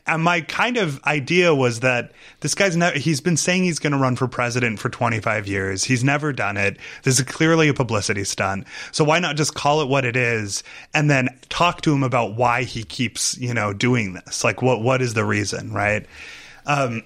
[0.08, 3.94] And my kind of idea was that this guy's never, he's been saying he's going
[3.94, 5.84] to run for president for 25 years.
[5.84, 6.78] He's never done it.
[7.04, 8.66] This is clearly a publicity stunt.
[8.92, 12.36] So why not just call it what it is and then talk to him about
[12.36, 14.44] why he keeps, you know, doing this?
[14.44, 16.06] Like what, what is the reason, right?
[16.66, 17.04] Um,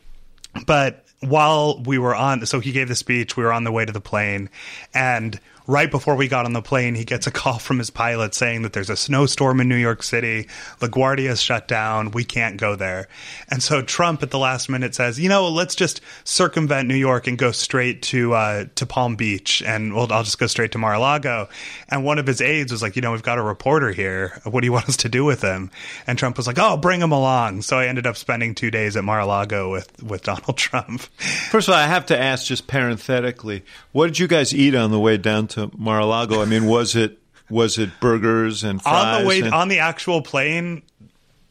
[0.66, 3.84] but while we were on so he gave the speech we were on the way
[3.84, 4.48] to the plane
[4.94, 5.38] and
[5.70, 8.62] right before we got on the plane he gets a call from his pilot saying
[8.62, 10.48] that there's a snowstorm in New York City.
[10.80, 12.10] LaGuardia is shut down.
[12.10, 13.06] We can't go there.
[13.48, 17.28] And so Trump at the last minute says you know let's just circumvent New York
[17.28, 20.78] and go straight to uh, to Palm Beach and well I'll just go straight to
[20.78, 21.48] Mar-a-Lago.
[21.88, 24.40] And one of his aides was like you know we've got a reporter here.
[24.44, 25.70] What do you want us to do with him?
[26.06, 27.62] And Trump was like oh bring him along.
[27.62, 31.02] So I ended up spending two days at Mar-a-Lago with with Donald Trump.
[31.50, 34.90] First of all, I have to ask, just parenthetically, what did you guys eat on
[34.90, 36.40] the way down to Mar-a-Lago?
[36.40, 37.18] I mean, was it
[37.50, 39.16] was it burgers and fries?
[39.16, 40.82] on the way and- on the actual plane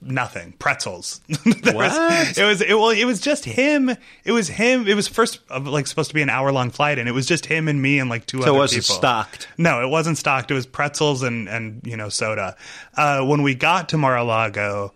[0.01, 2.37] nothing pretzels There was- What?
[2.37, 3.89] it was it, well it was just him
[4.23, 7.09] it was him it was first like supposed to be an hour long flight and
[7.09, 9.49] it was just him and me and like two So other it wasn't people stocked?
[9.57, 12.55] no it wasn't stocked it was pretzels and and you know soda
[12.95, 14.93] uh when we got to mar-a-lago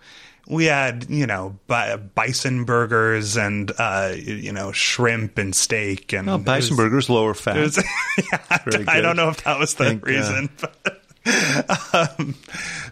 [0.47, 6.29] we had you know bi- bison burgers and uh you know shrimp and steak and
[6.29, 7.57] Oh, it was- bison burgers, lower fat.
[7.57, 7.77] was,
[8.31, 10.99] yeah, I don't know if that was the Think, uh, reason, but,
[12.19, 12.35] um,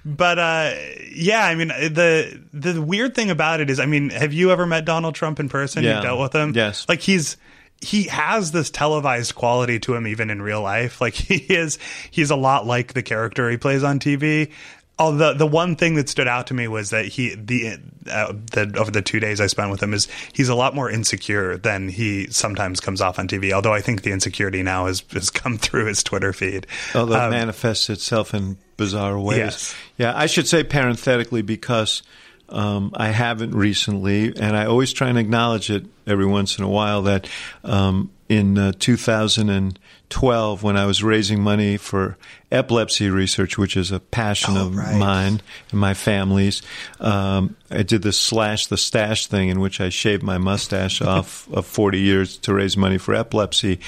[0.06, 0.74] but uh,
[1.14, 4.66] yeah, I mean the the weird thing about it is, I mean, have you ever
[4.66, 5.84] met Donald Trump in person?
[5.84, 5.96] Yeah.
[5.96, 6.86] You've dealt with him, Yes.
[6.88, 7.36] Like he's
[7.82, 11.02] he has this televised quality to him, even in real life.
[11.02, 11.78] Like he is,
[12.12, 14.52] he's a lot like the character he plays on TV.
[14.99, 17.77] Although the the one thing that stood out to me was that he the,
[18.10, 20.91] uh, the over the two days I spent with him is he's a lot more
[20.91, 23.51] insecure than he sometimes comes off on TV.
[23.51, 26.67] Although I think the insecurity now has has come through his Twitter feed.
[26.93, 29.38] Although it Um, manifests itself in bizarre ways.
[29.38, 29.75] Yes.
[29.97, 32.04] Yeah, I should say parenthetically because
[32.49, 36.69] um, I haven't recently, and I always try and acknowledge it every once in a
[36.69, 37.30] while that
[37.63, 42.17] um, in uh, 2012, when I was raising money for
[42.50, 44.96] epilepsy research, which is a passion Oh, of right.
[44.98, 45.41] mine
[45.72, 46.62] and my family's,
[47.02, 51.52] um, I did this slash the stash thing in which I shaved my mustache off
[51.52, 53.82] of 40 years to raise money for epilepsy.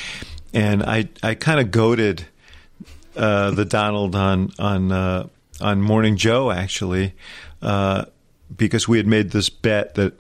[0.54, 2.26] And I, I kind of goaded
[3.16, 5.28] uh, the Donald on on uh,
[5.62, 7.14] on Morning Joe actually,
[7.62, 8.06] uh,
[8.56, 10.14] because we had made this bet that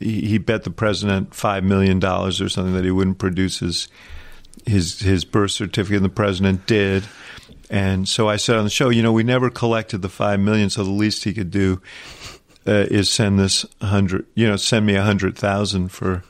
[0.00, 3.88] he, he bet the president five million dollars or something that he wouldn't produce his
[4.66, 7.04] his his birth certificate, and the president did.
[7.70, 10.70] And so I said on the show, you know, we never collected the five million,
[10.70, 11.82] so the least he could do
[12.66, 16.22] uh, is send this hundred, you know, send me a hundred thousand for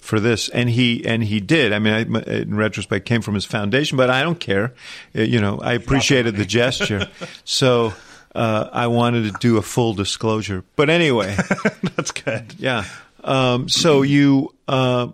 [0.00, 1.72] for this, and he and he did.
[1.74, 4.72] I mean, I, in retrospect, came from his foundation, but I don't care.
[5.14, 7.08] Uh, You know, I appreciated the gesture,
[7.44, 7.92] so
[8.34, 10.64] uh, I wanted to do a full disclosure.
[10.76, 11.36] But anyway,
[11.96, 12.54] that's good.
[12.58, 12.84] yeah.
[13.22, 15.08] Um, so you uh,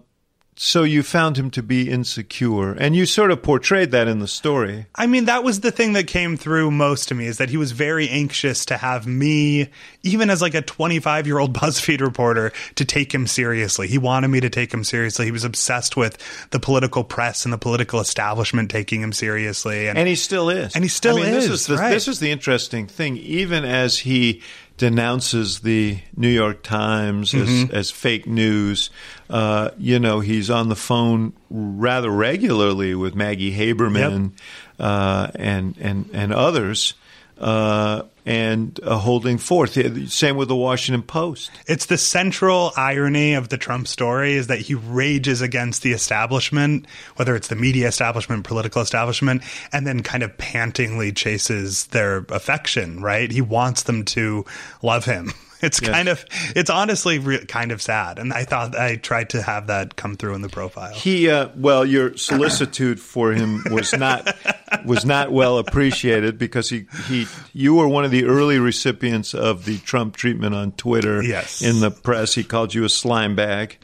[0.59, 4.27] so you found him to be insecure, and you sort of portrayed that in the
[4.27, 4.87] story.
[4.95, 7.59] I mean, that was the thing that came through most to me is that he
[7.59, 9.69] was very anxious to have me,
[10.03, 13.87] even as like a 25 year old BuzzFeed reporter, to take him seriously.
[13.87, 15.27] He wanted me to take him seriously.
[15.27, 16.17] He was obsessed with
[16.51, 19.89] the political press and the political establishment taking him seriously.
[19.89, 20.75] And, And he still is.
[20.75, 21.91] And he still I mean, This is, is, the, right.
[21.91, 23.19] this is the interesting thing.
[23.19, 24.43] Even as he
[24.77, 27.75] denounces the New York Times as, Mm-hmm.
[27.75, 28.91] as fake news,
[29.31, 34.33] uh, you know, he's on the phone rather regularly with Maggie Haberman
[34.79, 36.95] uh, and, and, and others.
[37.39, 39.79] Uh, and uh, holding forth.
[40.11, 41.51] Same with the Washington Post.
[41.67, 46.87] it's the central irony of the Trump story is that he rages against the establishment,
[47.15, 53.01] whether it's the media establishment, political establishment, and then kind of pantingly chases their affection,
[53.01, 53.31] right?
[53.31, 54.45] He wants them to
[54.83, 55.33] love him.
[55.63, 55.91] It's Yes.
[55.91, 58.19] kind of, it's honestly re- kind of sad.
[58.19, 60.93] And I thought I tried to have that come through in the profile.
[60.95, 64.37] He, uh, well, your solicitude for him was not
[64.85, 69.65] was not well appreciated because he, he you were one of the early recipients of
[69.65, 71.23] the Trump treatment on Twitter.
[71.23, 71.63] Yes.
[71.63, 73.79] In the press, he called you a slime bag,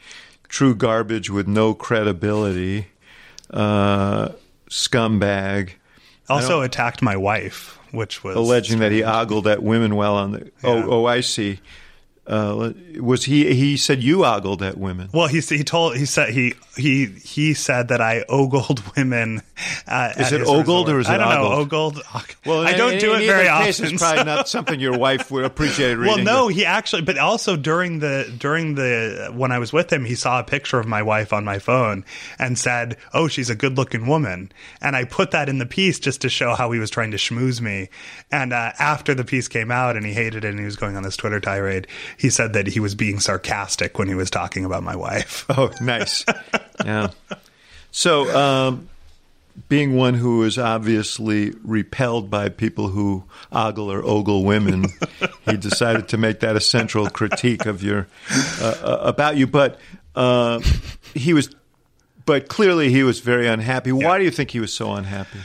[0.49, 2.87] true garbage with no credibility,
[3.49, 4.29] uh,
[4.69, 5.71] scumbag.
[6.29, 10.51] Also attacked my wife, which was alleging that he ogled at women while on the.
[10.63, 10.83] Oh, yeah.
[10.85, 11.59] Oh, oh, I see.
[12.25, 13.53] Uh, was he?
[13.53, 15.09] He said you ogled at women.
[15.13, 19.41] Well, he he told he said he he he said that I ogled women.
[19.85, 20.89] Uh, Is it ogled resort.
[20.89, 21.51] or is it I don't ogled?
[21.51, 22.01] know ogled.
[22.45, 23.93] Well, I don't in, do in it very case, often.
[23.95, 26.23] It's probably not something your wife would appreciate reading.
[26.23, 30.05] Well, no, he actually, but also during the during the when I was with him,
[30.05, 32.05] he saw a picture of my wife on my phone
[32.39, 36.21] and said, "Oh, she's a good-looking woman." And I put that in the piece just
[36.21, 37.89] to show how he was trying to schmooze me.
[38.31, 40.95] And uh, after the piece came out and he hated it and he was going
[40.95, 44.65] on this Twitter tirade, he said that he was being sarcastic when he was talking
[44.65, 45.45] about my wife.
[45.55, 46.25] Oh, nice.
[46.83, 47.09] yeah.
[47.91, 48.89] So, um,
[49.69, 54.85] being one who is obviously repelled by people who ogle or ogle women,
[55.45, 58.07] he decided to make that a central critique of your
[58.59, 59.45] uh, uh, about you.
[59.45, 59.79] But
[60.15, 60.59] uh,
[61.13, 61.53] he was,
[62.25, 63.91] but clearly he was very unhappy.
[63.91, 65.39] Why do you think he was so unhappy?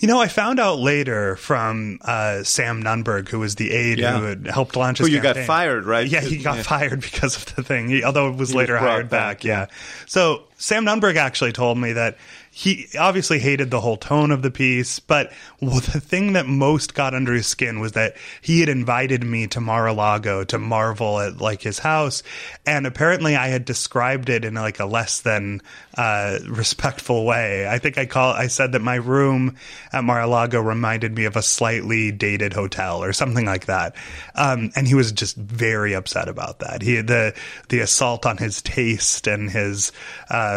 [0.00, 4.18] You know, I found out later from uh, Sam Nunberg, who was the aide Yeah.
[4.18, 6.06] who had helped launch Who his you got fired, right?
[6.06, 6.62] Yeah, he got Yeah.
[6.62, 7.88] fired because of the thing.
[7.90, 9.44] He, although it was He later brought hired back, back.
[9.44, 9.66] Yeah.
[10.06, 12.18] So Sam Nunberg actually told me that
[12.50, 17.14] he obviously hated the whole tone of the piece, but the thing that most got
[17.14, 21.62] under his skin was that he had invited me to Mar-a-Lago to marvel at like
[21.62, 22.22] his house,
[22.66, 25.62] and apparently I had described it in like a less than
[25.96, 27.66] uh, respectful way.
[27.66, 29.56] I think I call I said that my room
[29.94, 33.96] at Mar-a-Lago reminded me of a slightly dated hotel or something like that,
[34.34, 36.82] um, and he was just very upset about that.
[36.82, 37.34] He the
[37.70, 39.92] the assault on his taste and his.
[40.28, 40.49] Uh,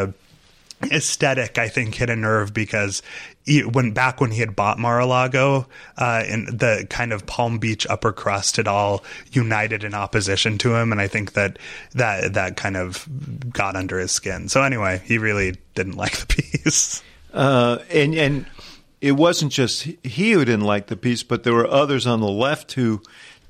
[0.91, 3.01] aesthetic i think hit a nerve because
[3.45, 5.65] he, when back when he had bought mar-a-lago
[5.97, 9.01] uh, and the kind of palm beach upper crust had all
[9.31, 11.57] united in opposition to him and i think that
[11.93, 13.07] that that kind of
[13.51, 14.49] got under his skin.
[14.49, 17.03] So anyway he really didn't like the piece.
[17.33, 18.45] Uh, and and
[19.01, 22.29] it wasn't just he who didn't like the piece, but there were others on the
[22.29, 23.01] left who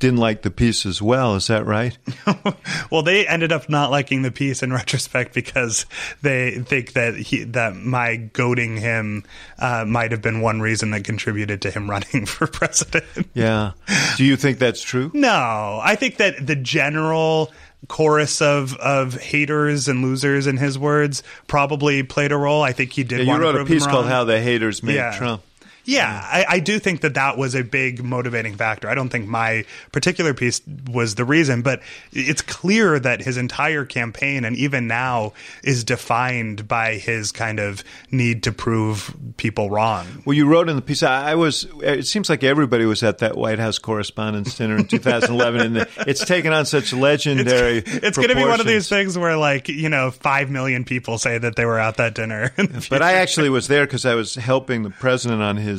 [0.04, 1.36] didn't like the piece as well.
[1.36, 1.98] Is that right?
[2.92, 5.86] well, they ended up not liking the piece in retrospect because
[6.22, 9.24] they think that he that my goading him
[9.60, 13.06] uh, might have been one reason that contributed to him running for president.
[13.34, 13.72] Yeah.
[14.18, 15.10] Do you think that's true?
[15.14, 17.54] No, I think that the general
[17.88, 22.62] chorus of of haters and losers, in his words, probably played a role.
[22.62, 23.26] I think he did.
[23.26, 25.18] Yeah, you wrote a piece called "How the Haters Made Yeah.
[25.18, 25.44] Trump."
[25.86, 26.36] Yeah, mm-hmm.
[26.36, 28.90] I, I do think that that was a big motivating factor.
[28.90, 33.86] I don't think my particular piece was the reason, but it's clear that his entire
[33.86, 40.24] campaign and even now is defined by his kind of need to prove people wrong.
[40.26, 41.04] Well, you wrote in the piece.
[41.04, 41.68] I I was.
[41.82, 46.24] It seems like everybody was at that White House Correspondents' Dinner in 2011, and it's
[46.24, 47.84] taken on such legendary.
[47.86, 51.18] It's going to be one of these things where, like, you know, five million people
[51.18, 52.54] say that they were at that dinner.
[52.90, 55.73] But I actually was there because I was helping the president on his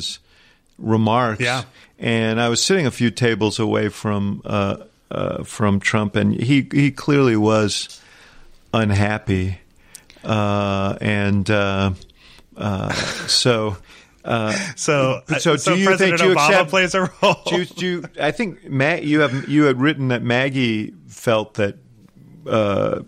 [0.77, 1.41] remarks.
[1.41, 1.63] Yeah.
[1.99, 4.77] and I was sitting a few tables away from uh,
[5.11, 8.01] uh, from Trump, and he he clearly was
[8.73, 9.59] unhappy,
[10.23, 11.91] uh, and uh,
[12.57, 12.91] uh,
[13.27, 13.77] so.
[14.23, 17.35] Uh, so, so so do you President think you Obama accept- plays a role.
[17.45, 21.53] do you, do you, I think Matt, you have you had written that Maggie felt
[21.55, 21.77] that
[22.47, 23.01] uh,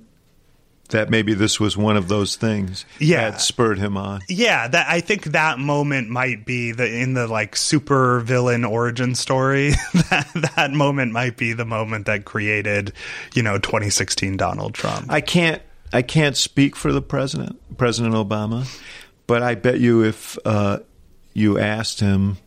[0.90, 3.30] that maybe this was one of those things Yeah.
[3.32, 4.22] that spurred him on.
[4.30, 9.16] Yeah, that I think that moment might be the in the like super villain origin
[9.16, 9.72] story.
[10.10, 12.94] that that moment might be the moment that created,
[13.34, 15.12] you know, 2016 Donald Trump.
[15.12, 15.62] I can't
[15.94, 18.66] I can't speak for the president, President Obama,
[19.26, 20.80] but I bet you if uh,
[21.34, 22.38] you asked him,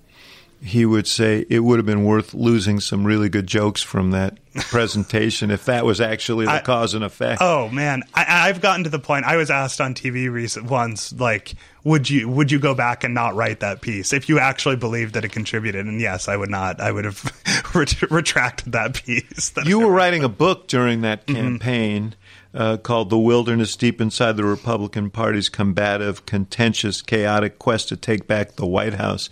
[0.62, 4.38] he would say it would have been worth losing some really good jokes from that
[4.54, 7.40] presentation if that was actually the I- cause and effect.
[7.42, 9.24] Oh man, I, I've gotten to the point.
[9.24, 13.14] I was asked on TV recent once, like, would you would you go back and
[13.14, 15.86] not write that piece if you actually believed that it contributed?
[15.86, 16.80] And yes, I would not.
[16.80, 17.24] I would have
[17.74, 19.50] ret- retracted that piece.
[19.50, 21.34] that You I were writing a book during that Mm-hmm.
[21.40, 22.14] campaign
[22.52, 28.26] uh, called The Wilderness Deep Inside the Republican Party's Combative, Contentious, Chaotic Quest to Take
[28.26, 29.30] Back the White House.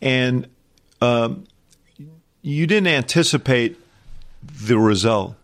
[0.00, 0.46] And
[1.00, 1.44] um,
[2.42, 3.78] you didn't anticipate
[4.42, 5.34] the result.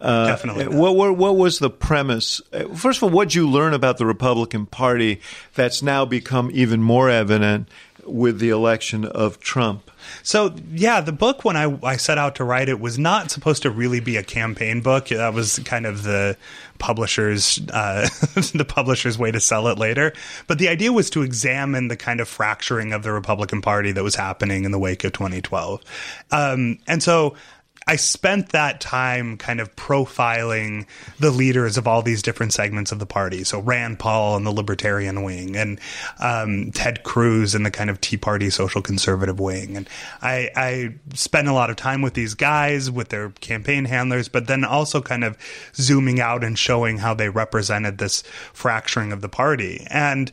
[0.00, 0.66] definitely.
[0.66, 0.78] Uh, not.
[0.78, 2.40] what, what, what was the premise?
[2.52, 5.20] Uh, First of all, what did you learn about the Republican Party
[5.54, 7.68] that's now become even more evident?
[8.08, 9.90] With the election of Trump.
[10.22, 13.62] So yeah, the book when I I set out to write it was not supposed
[13.62, 15.08] to really be a campaign book.
[15.08, 16.36] That was kind of the
[16.78, 18.08] publisher's uh,
[18.54, 20.12] the publisher's way to sell it later.
[20.46, 24.04] But the idea was to examine the kind of fracturing of the Republican Party that
[24.04, 25.82] was happening in the wake of 2012,
[26.30, 27.34] um, and so
[27.88, 30.86] I spent that time kind of profiling
[31.18, 33.44] the leaders of all these different segments of the party.
[33.44, 35.80] So Rand Paul and the Libertarian wing, and
[36.20, 39.74] um, Ted Cruz and the kind of Tea Party social conservative wing.
[39.78, 39.88] And
[40.20, 44.48] I, I spent a lot of time with these guys, with their campaign handlers, but
[44.48, 45.38] then also kind of
[45.74, 48.22] zooming out and showing how they represented this
[48.52, 49.86] fracturing of the party.
[49.88, 50.30] And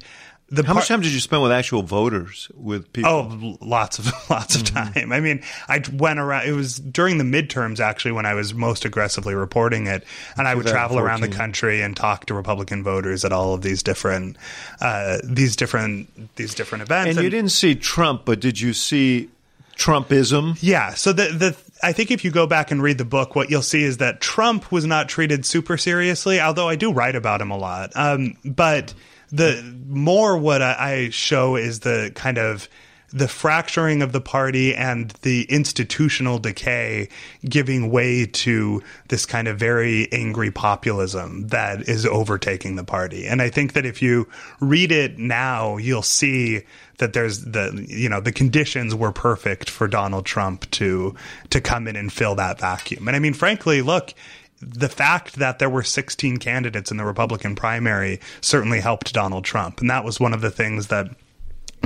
[0.47, 3.09] the How par- much time did you spend with actual voters, with people?
[3.09, 4.93] Oh, lots of lots of mm-hmm.
[4.93, 5.11] time.
[5.11, 6.47] I mean, I went around.
[6.47, 10.03] It was during the midterms actually when I was most aggressively reporting it,
[10.37, 13.63] and I would travel around the country and talk to Republican voters at all of
[13.63, 14.37] these different
[14.81, 17.09] uh, these different these different events.
[17.09, 19.29] And, and you didn't see Trump, but did you see
[19.77, 20.59] Trumpism?
[20.61, 20.93] Yeah.
[20.93, 23.63] So the the I think if you go back and read the book, what you'll
[23.63, 27.49] see is that Trump was not treated super seriously, although I do write about him
[27.49, 27.91] a lot.
[27.95, 28.93] Um, but
[29.32, 32.67] the more what I show is the kind of
[33.15, 37.07] the fracturing of the party and the institutional decay
[37.47, 43.26] giving way to this kind of very angry populism that is overtaking the party.
[43.26, 44.28] And I think that if you
[44.59, 46.63] read it now, you'll see
[46.97, 51.15] that there's the you know the conditions were perfect for Donald Trump to
[51.51, 53.07] to come in and fill that vacuum.
[53.07, 54.13] And I mean frankly, look,
[54.66, 59.80] the fact that there were 16 candidates in the Republican primary certainly helped Donald Trump.
[59.80, 61.09] And that was one of the things that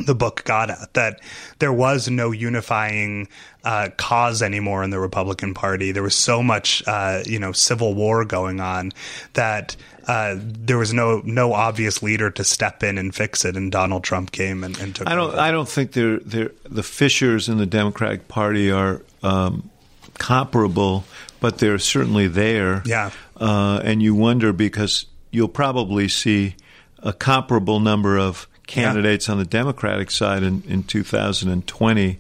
[0.06, 1.20] the book got at that
[1.60, 3.28] there was no unifying
[3.64, 5.92] uh, cause anymore in the Republican Party.
[5.92, 8.94] There was so much, uh, you know, civil war going on
[9.34, 9.76] that
[10.08, 13.58] uh, there was no no obvious leader to step in and fix it.
[13.58, 15.08] And Donald Trump came and, and took.
[15.08, 15.32] I don't.
[15.32, 15.40] Over.
[15.40, 19.70] I don't think they're, they're, the fissures in the Democratic Party are um,
[20.18, 21.04] comparable
[21.40, 22.84] but they're certainly there.
[22.86, 23.12] Yeah.
[23.36, 26.56] Uh, and you wonder because you'll probably see
[27.00, 29.34] a comparable number of candidates yeah.
[29.34, 32.20] on the Democratic side in, in 2020.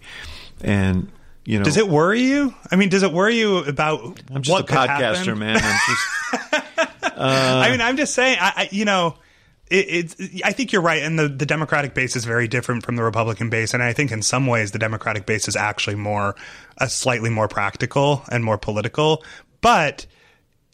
[0.61, 1.11] And,
[1.45, 1.65] you know.
[1.65, 2.53] Does it worry you?
[2.71, 5.39] I mean, does it worry you about I'm just what a podcaster, happen?
[5.39, 5.57] man.
[5.57, 7.17] I'm just.
[7.17, 9.15] Uh, I mean, I'm just saying, I, I you know
[9.69, 13.03] it, I think you're right, and the, the Democratic base is very different from the
[13.03, 16.35] Republican base, and I think in some ways the Democratic base is actually more
[16.77, 19.23] a uh, slightly more practical and more political.
[19.61, 20.05] But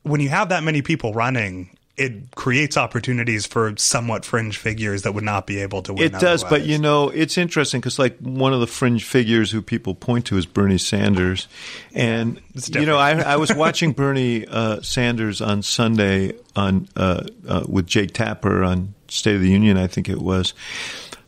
[0.03, 5.13] when you have that many people running, it creates opportunities for somewhat fringe figures that
[5.13, 6.03] would not be able to win.
[6.03, 6.61] It does, otherwise.
[6.61, 10.25] but you know, it's interesting because like one of the fringe figures who people point
[10.27, 11.47] to is Bernie Sanders,
[11.93, 17.63] and you know, I, I was watching Bernie uh, Sanders on Sunday on uh, uh,
[17.67, 20.53] with Jake Tapper on State of the Union, I think it was,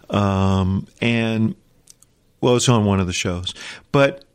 [0.09, 1.55] um, and
[2.41, 3.53] well, it's on one of the shows,
[3.93, 4.26] but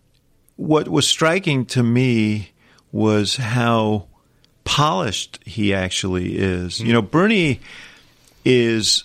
[0.56, 2.52] what was striking to me
[2.90, 4.06] was how
[4.64, 6.76] polished he actually is.
[6.76, 6.86] Mm-hmm.
[6.86, 7.60] You know, Bernie
[8.44, 9.04] is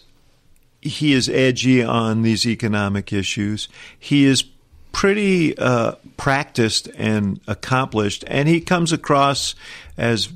[0.82, 3.68] he is edgy on these economic issues.
[4.00, 4.44] He is
[4.92, 9.56] pretty uh, practiced and accomplished, and he comes across
[9.98, 10.30] as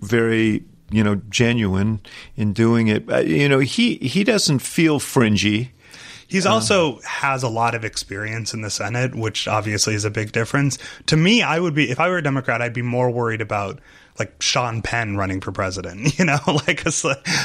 [0.00, 2.00] very you know genuine
[2.36, 3.10] in doing it.
[3.10, 5.72] Uh, you know, he he doesn't feel fringy.
[6.26, 10.10] He's uh, also has a lot of experience in the Senate, which obviously is a
[10.10, 10.78] big difference.
[11.06, 13.80] To me, I would be if I were a Democrat, I'd be more worried about
[14.18, 16.92] like Sean Penn running for president, you know, like a,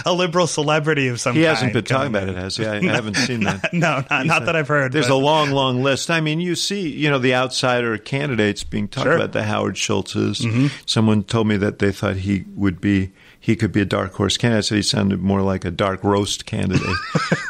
[0.05, 1.39] a liberal celebrity of some kind.
[1.39, 1.55] he kind.
[1.55, 2.65] hasn't been talking about it, has he?
[2.67, 3.74] I, I haven't seen that.
[3.74, 4.91] no, not, not that I've heard.
[4.91, 5.15] There's but.
[5.15, 6.11] a long, long list.
[6.11, 9.15] I mean, you see, you know, the outsider candidates being talked sure.
[9.15, 10.41] about, the Howard Schultzes.
[10.41, 10.67] Mm-hmm.
[10.86, 13.11] Someone told me that they thought he would be
[13.41, 14.57] he could be a dark horse candidate.
[14.57, 16.95] I said he sounded more like a dark roast candidate.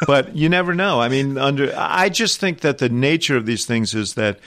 [0.06, 1.00] but you never know.
[1.00, 4.38] I mean, under I just think that the nature of these things is that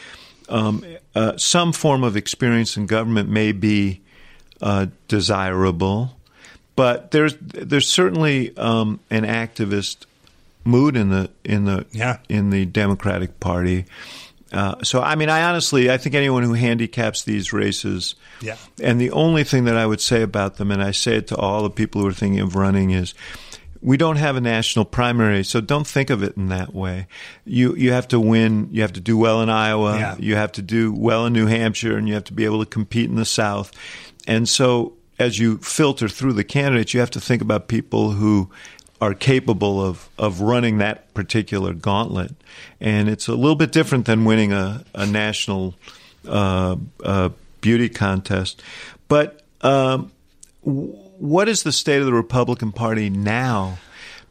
[0.49, 4.03] um, uh, some form of experience in government may be
[4.64, 6.16] uh, desirable,
[6.76, 10.05] but there's there's certainly um, an activist
[10.64, 12.18] mood in the in the yeah.
[12.30, 13.86] in the Democratic Party.
[14.53, 18.55] Uh, so I mean, I honestly, I think anyone who handicaps these races, yeah.
[18.82, 21.36] And the only thing that I would say about them, and I say it to
[21.36, 23.14] all the people who are thinking of running, is
[23.82, 27.07] we don't have a national primary, so don't think of it in that way.
[27.43, 28.70] You you have to win.
[28.72, 29.97] You have to do well in Iowa.
[29.97, 30.16] Yeah.
[30.20, 32.66] You have to do well in New Hampshire, and you have to be able to
[32.66, 33.74] compete in the South.
[34.28, 38.49] And so, as you filter through the candidates, you have to think about people who
[39.01, 42.32] are capable of, of running that particular gauntlet.
[42.80, 45.76] And it's a little bit different than winning a, a national
[46.28, 48.63] uh, uh, beauty contest.
[49.09, 50.11] But um,
[50.61, 53.78] what is the state of the Republican Party now?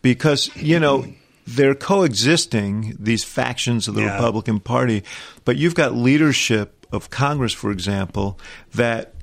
[0.00, 1.04] Because, you know,
[1.46, 4.14] they're coexisting these factions of the Yeah.
[4.14, 5.02] Republican Party,
[5.44, 8.38] but you've got leadership of Congress, for example,
[8.74, 9.14] that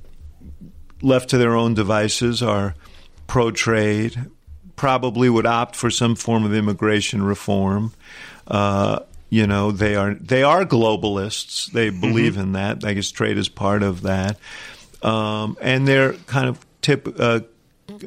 [1.02, 2.76] left to their own devices are
[3.28, 4.30] pro trade,
[4.76, 7.94] probably would opt for some form of immigration reform.
[8.48, 11.72] Uh, you know, they are they are globalists.
[11.72, 12.84] They believe in that.
[12.84, 14.38] I guess trade is part of that,
[15.04, 17.42] um, and they're kind of tip uh,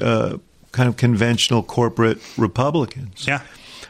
[0.01, 0.39] uh,
[0.73, 3.27] kind of conventional corporate Republicans.
[3.27, 3.43] Yeah.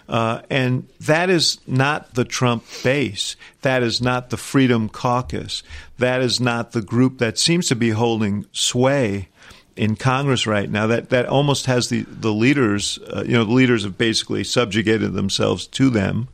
[0.09, 3.36] Uh, and that is not the Trump base.
[3.62, 5.62] That is not the Freedom Caucus.
[5.98, 9.28] That is not the group that seems to be holding sway
[9.76, 10.86] in Congress right now.
[10.86, 12.98] That that almost has the the leaders.
[12.98, 16.28] Uh, you know, the leaders have basically subjugated themselves to them.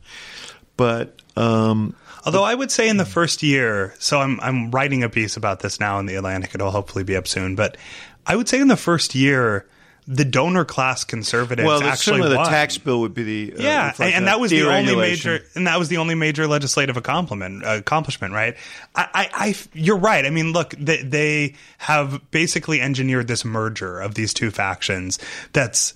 [0.75, 1.95] But um,
[2.25, 5.61] Although I would say in the first year, so I'm I'm writing a piece about
[5.61, 6.53] this now in the Atlantic.
[6.53, 7.55] It'll hopefully be up soon.
[7.55, 7.77] But
[8.25, 9.65] I would say in the first year,
[10.11, 13.93] the donor class conservatives well, actually certainly the tax bill would be the uh, Yeah,
[13.99, 17.61] and, and that was the only major, and that was the only major legislative accomplishment.
[17.63, 18.57] Accomplishment, right?
[18.95, 20.25] I, I, I, you're right.
[20.25, 25.19] I mean, look, they, they have basically engineered this merger of these two factions.
[25.53, 25.93] That's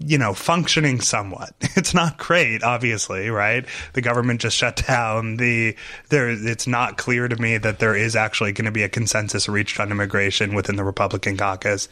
[0.00, 1.54] you know functioning somewhat.
[1.74, 3.64] It's not great, obviously, right?
[3.94, 5.38] The government just shut down.
[5.38, 5.74] The
[6.10, 9.48] there, it's not clear to me that there is actually going to be a consensus
[9.48, 11.88] reached on immigration within the Republican caucus.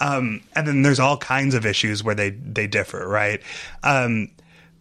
[0.00, 3.42] Um, and then there's all kinds of issues where they they differ, right?
[3.82, 4.30] Um,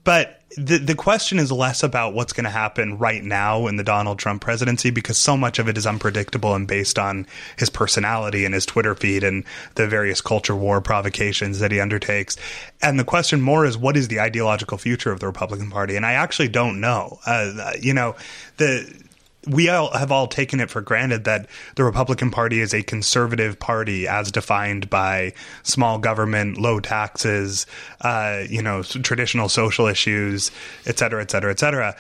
[0.04, 3.84] but the the question is less about what's going to happen right now in the
[3.84, 7.26] Donald Trump presidency because so much of it is unpredictable and based on
[7.58, 9.44] his personality and his Twitter feed and
[9.76, 12.38] the various culture war provocations that he undertakes.
[12.82, 15.96] And the question more is what is the ideological future of the Republican Party?
[15.96, 17.20] And I actually don't know.
[17.26, 18.16] Uh, you know,
[18.58, 19.03] the
[19.48, 23.60] we all have all taken it for granted that the Republican Party is a conservative
[23.60, 25.34] party as defined by
[25.64, 27.66] small government, low taxes,
[28.02, 30.52] uh, you know, traditional social issues,
[30.86, 31.96] et cetera, et cetera, et cetera.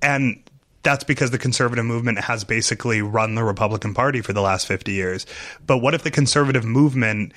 [0.00, 0.42] And
[0.86, 4.92] that's because the conservative movement has basically run the Republican Party for the last 50
[4.92, 5.26] years.
[5.66, 7.32] But what if the conservative movement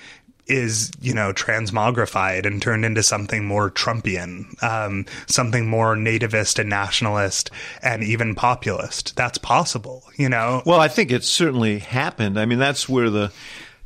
[0.49, 6.69] is you know transmogrified and turned into something more Trumpian, um, something more nativist and
[6.69, 9.15] nationalist and even populist.
[9.15, 10.63] That's possible, you know.
[10.65, 12.39] Well, I think it's certainly happened.
[12.39, 13.31] I mean, that's where the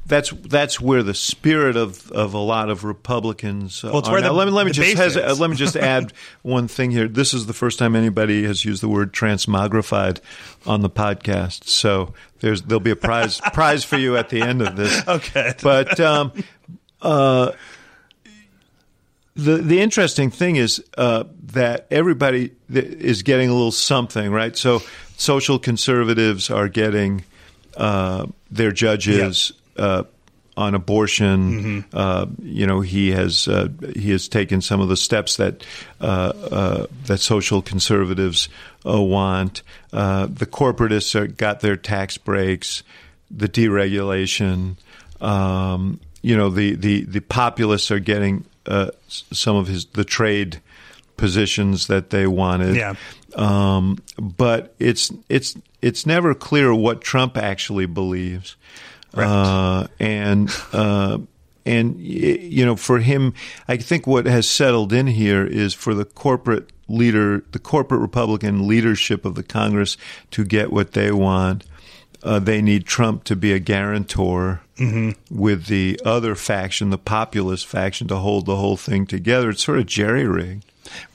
[0.05, 3.83] that's that's where the spirit of, of a lot of Republicans.
[3.83, 4.33] Uh, Well, it's where now.
[4.33, 5.39] let me let me just has, is.
[5.39, 7.07] let me just add one thing here.
[7.07, 10.19] This is the first time anybody has used the word transmogrified
[10.65, 11.65] on the podcast.
[11.65, 15.07] So there's there'll be a prize prize for you at the end of this.
[15.07, 15.53] Okay.
[15.63, 16.33] but um,
[17.01, 17.51] uh,
[19.35, 21.23] the the interesting thing is uh,
[21.53, 24.55] that everybody is getting a little something, right?
[24.57, 24.81] So
[25.15, 27.23] social conservatives are getting
[27.77, 30.03] uh, their judges uh,
[30.55, 31.85] on abortion.
[31.93, 35.65] Uh, you know, he has uh, he has taken some of the steps that
[36.01, 38.49] uh, uh, that social conservatives
[38.85, 39.63] uh, want.
[39.91, 42.83] Uh, the corporatists are, got their tax breaks,
[43.31, 44.75] the deregulation.
[45.21, 50.61] Um, you know, the, the, the populists are getting uh, some of his the trade
[51.17, 52.75] positions that they wanted.
[52.75, 52.95] Yeah.
[53.35, 58.55] Um, but it's it's it's never clear what Trump actually believes,
[59.13, 61.17] uh, and uh,
[61.65, 63.33] and you know for him,
[63.67, 68.67] I think what has settled in here is for the corporate leader, the corporate Republican
[68.67, 69.97] leadership of the Congress
[70.31, 71.65] to get what they want.
[72.21, 74.61] Uh, they need Trump to be a guarantor
[75.29, 79.51] with the other faction, the populist faction, to hold the whole thing together.
[79.51, 80.65] It's sort of jerry rigged.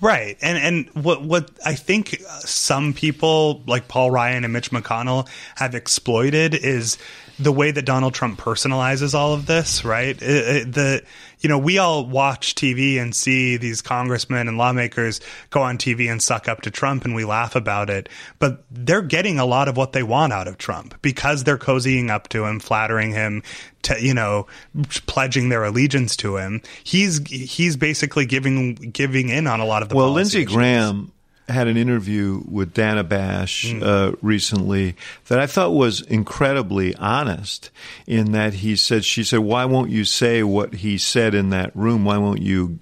[0.01, 0.37] Right.
[0.41, 5.75] And and what what I think some people like Paul Ryan and Mitch McConnell have
[5.75, 6.99] exploited is
[7.39, 10.20] the way that Donald Trump personalizes all of this, right?
[10.20, 11.03] It- it- the
[11.41, 15.20] you know, we all watch TV and see these congressmen and lawmakers
[15.51, 18.09] go on TV and suck up to Trump and we laugh about it,
[18.41, 22.11] but they're getting a lot of what they want out of Trump because they're cozying
[22.11, 23.45] up to him, flattering him,
[23.82, 24.49] to, you know,
[25.07, 26.61] pledging their allegiance to him.
[26.82, 30.45] He's he's basically giving giving in on a lot of the Well, Lindsey.
[30.45, 31.12] Graham
[31.49, 34.97] had an interview with Dana Bash uh, recently
[35.29, 37.71] that I thought was incredibly honest.
[38.07, 41.75] In that he said, she said, "Why won't you say what he said in that
[41.75, 42.05] room?
[42.05, 42.79] Why won't you?"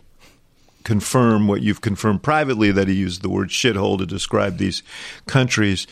[0.84, 4.84] confirm what you've confirmed privately that he used the word shithole to describe these
[5.26, 5.84] countries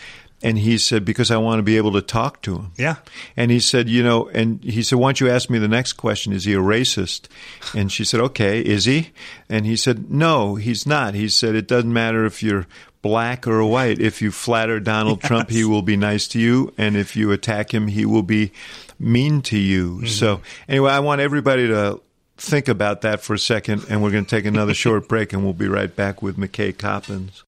[0.42, 2.72] and he said because I want to be able to talk to him.
[2.76, 2.96] Yeah.
[3.36, 5.94] And he said, you know, and he said, why don't you ask me the next
[5.94, 6.32] question?
[6.32, 7.28] Is he a racist?
[7.74, 9.10] And she said, okay, is he?
[9.48, 11.14] And he said, no, he's not.
[11.14, 12.66] He said, it doesn't matter if you're
[13.00, 14.00] black or white.
[14.00, 16.72] If you flatter Donald Trump, he will be nice to you.
[16.76, 18.52] And if you attack him, he will be
[18.98, 19.96] mean to you.
[19.96, 20.06] Mm-hmm.
[20.06, 22.00] So anyway, I want everybody to
[22.36, 25.44] think about that for a second, and we're going to take another short break, and
[25.44, 27.44] we'll be right back with McKay Coppins.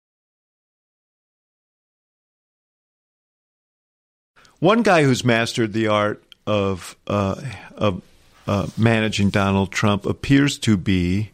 [4.61, 7.41] One guy who's mastered the art of uh,
[7.77, 8.03] of
[8.47, 11.31] uh, managing Donald Trump appears to be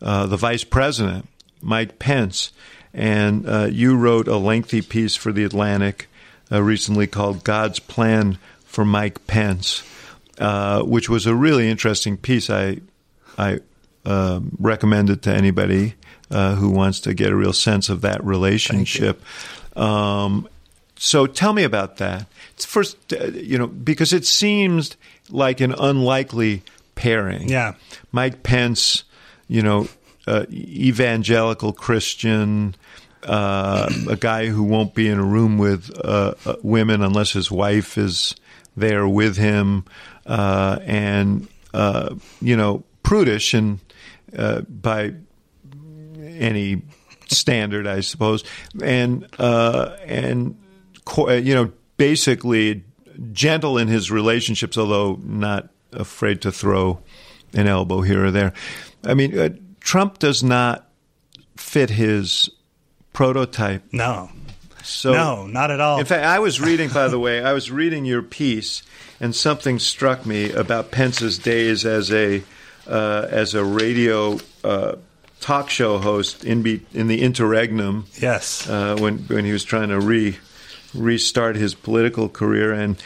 [0.00, 1.28] uh, the vice president,
[1.60, 2.52] Mike Pence.
[2.92, 6.06] And uh, you wrote a lengthy piece for The Atlantic
[6.52, 9.82] uh, recently called God's Plan for Mike Pence,
[10.38, 12.50] uh, which was a really interesting piece.
[12.50, 12.78] I,
[13.36, 13.58] I
[14.04, 15.94] um, recommend it to anybody
[16.30, 19.20] uh, who wants to get a real sense of that relationship.
[19.76, 20.48] Um,
[20.96, 22.26] so tell me about that.
[22.56, 24.96] First, uh, you know, because it seems
[25.30, 26.62] like an unlikely
[26.94, 27.48] pairing.
[27.48, 27.74] Yeah.
[28.12, 29.04] Mike Pence,
[29.48, 29.88] you know,
[30.26, 32.74] uh, evangelical Christian,
[33.24, 37.50] uh, a guy who won't be in a room with uh, uh women unless his
[37.50, 38.34] wife is
[38.76, 39.84] there with him,
[40.26, 43.80] uh, and uh, you know, prudish and
[44.68, 45.14] by
[46.22, 46.82] any
[47.28, 48.44] standard, I suppose,
[48.82, 50.56] and and
[51.28, 52.84] you know, basically
[53.32, 57.00] gentle in his relationships, although not afraid to throw
[57.52, 58.52] an elbow here or there.
[59.04, 59.50] I mean, uh,
[59.80, 60.88] Trump does not
[61.56, 62.50] fit his
[63.12, 63.84] prototype.
[63.92, 64.30] No.
[64.82, 65.98] So no, not at all.
[65.98, 68.82] In fact, I was reading, by the way, I was reading your piece,
[69.18, 72.42] and something struck me about Pence's days as a
[72.86, 74.96] uh, as a radio uh,
[75.40, 78.04] talk show host in be, in the interregnum.
[78.20, 80.36] Yes, uh, when when he was trying to re
[80.94, 82.96] restart his political career, and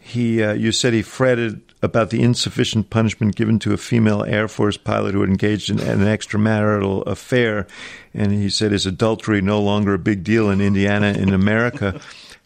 [0.00, 4.48] he uh, you said he fretted about the insufficient punishment given to a female Air
[4.48, 7.66] Force pilot who had engaged in an extramarital affair,
[8.14, 12.00] and he said is adultery no longer a big deal in Indiana in America.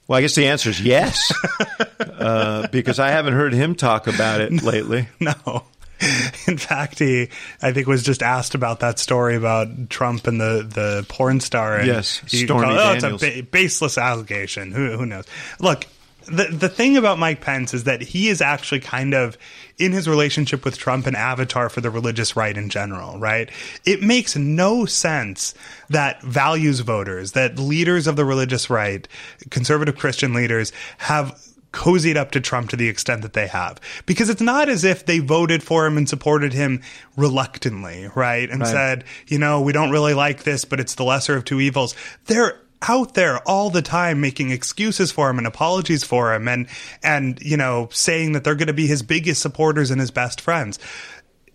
[0.08, 1.32] Well, I guess the answer is yes,
[2.00, 5.08] uh, because I haven't heard him talk about it lately.
[5.20, 5.64] No.
[6.46, 7.28] In fact, he,
[7.60, 11.76] I think, was just asked about that story about Trump and the, the porn star.
[11.76, 13.22] And yes, Stormy called, oh, Daniels.
[13.22, 14.72] it's a ba- baseless allegation.
[14.72, 15.24] Who, who knows?
[15.58, 15.86] Look,
[16.28, 19.38] the the thing about Mike Pence is that he is actually kind of
[19.78, 23.50] in his relationship with Trump an avatar for the religious right in general, right?
[23.84, 25.54] It makes no sense
[25.88, 29.06] that values voters, that leaders of the religious right,
[29.50, 31.40] conservative Christian leaders have
[31.72, 33.80] cozied up to Trump to the extent that they have.
[34.06, 36.82] Because it's not as if they voted for him and supported him
[37.16, 38.48] reluctantly, right?
[38.48, 38.70] And right.
[38.70, 41.94] said, you know, we don't really like this, but it's the lesser of two evils.
[42.26, 46.68] They're out there all the time making excuses for him and apologies for him and
[47.02, 50.40] and you know saying that they're going to be his biggest supporters and his best
[50.40, 50.78] friends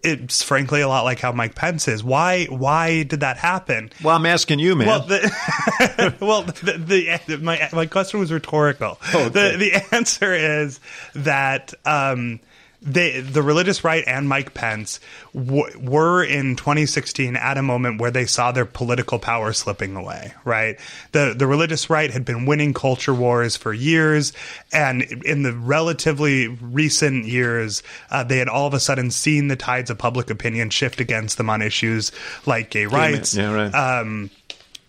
[0.03, 2.03] it's frankly a lot like how Mike Pence is.
[2.03, 2.45] Why?
[2.45, 3.91] Why did that happen?
[4.03, 4.87] Well, I'm asking you, man.
[4.87, 8.99] Well, the, well, the, the, my my question was rhetorical.
[9.13, 9.55] Oh, okay.
[9.55, 10.79] The the answer is
[11.15, 11.73] that.
[11.85, 12.39] Um,
[12.83, 14.99] they, the religious right and Mike Pence
[15.33, 20.33] w- were in 2016 at a moment where they saw their political power slipping away.
[20.43, 20.79] Right,
[21.11, 24.33] the the religious right had been winning culture wars for years,
[24.71, 29.55] and in the relatively recent years, uh, they had all of a sudden seen the
[29.55, 32.11] tides of public opinion shift against them on issues
[32.45, 33.35] like gay rights.
[33.35, 33.73] Yeah, right.
[33.73, 34.29] Um,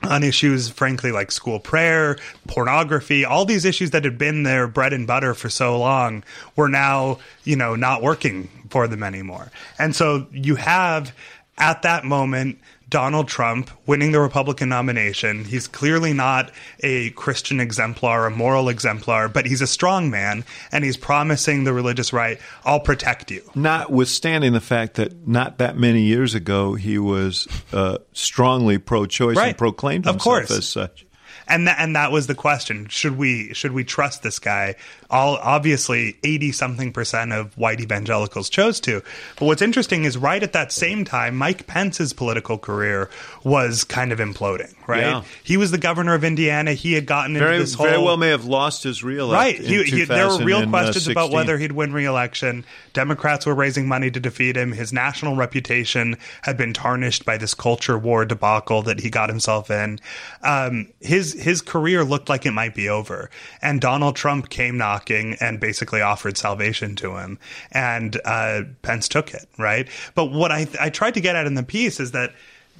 [0.08, 4.92] on issues, frankly, like school prayer, pornography, all these issues that had been their bread
[4.92, 6.24] and butter for so long
[6.56, 9.50] were now, you know, not working for them anymore.
[9.78, 11.14] And so you have
[11.58, 12.58] at that moment
[12.94, 15.44] Donald Trump winning the Republican nomination.
[15.44, 20.84] He's clearly not a Christian exemplar, a moral exemplar, but he's a strong man and
[20.84, 23.42] he's promising the religious right, I'll protect you.
[23.56, 29.38] Notwithstanding the fact that not that many years ago he was uh, strongly pro choice
[29.38, 29.48] right.
[29.48, 30.50] and proclaimed himself of course.
[30.52, 31.04] as such
[31.46, 34.74] and that and that was the question should we should we trust this guy
[35.14, 39.00] all obviously 80 something percent of white evangelicals chose to.
[39.38, 43.08] But what's interesting is right at that same time mike pence's political career
[43.44, 45.00] was kind of imploding right?
[45.00, 45.22] Yeah.
[45.44, 46.72] he was the governor of indiana.
[46.72, 49.56] He had gotten very, into this whole very well may have lost his real right.
[49.56, 52.64] he, he, there were real questions about whether he'd win re-election.
[52.92, 54.72] Democrats were raising money to defeat him.
[54.72, 59.70] His national reputation had been tarnished by this culture war debacle that he got himself
[59.70, 60.00] in.
[60.42, 63.30] Um, his his career looked like it might be over.
[63.62, 67.38] And Donald Trump came knocking and basically offered salvation to him.
[67.72, 69.88] And uh, Pence took it, right?
[70.14, 72.32] But what I, I tried to get at in the piece is that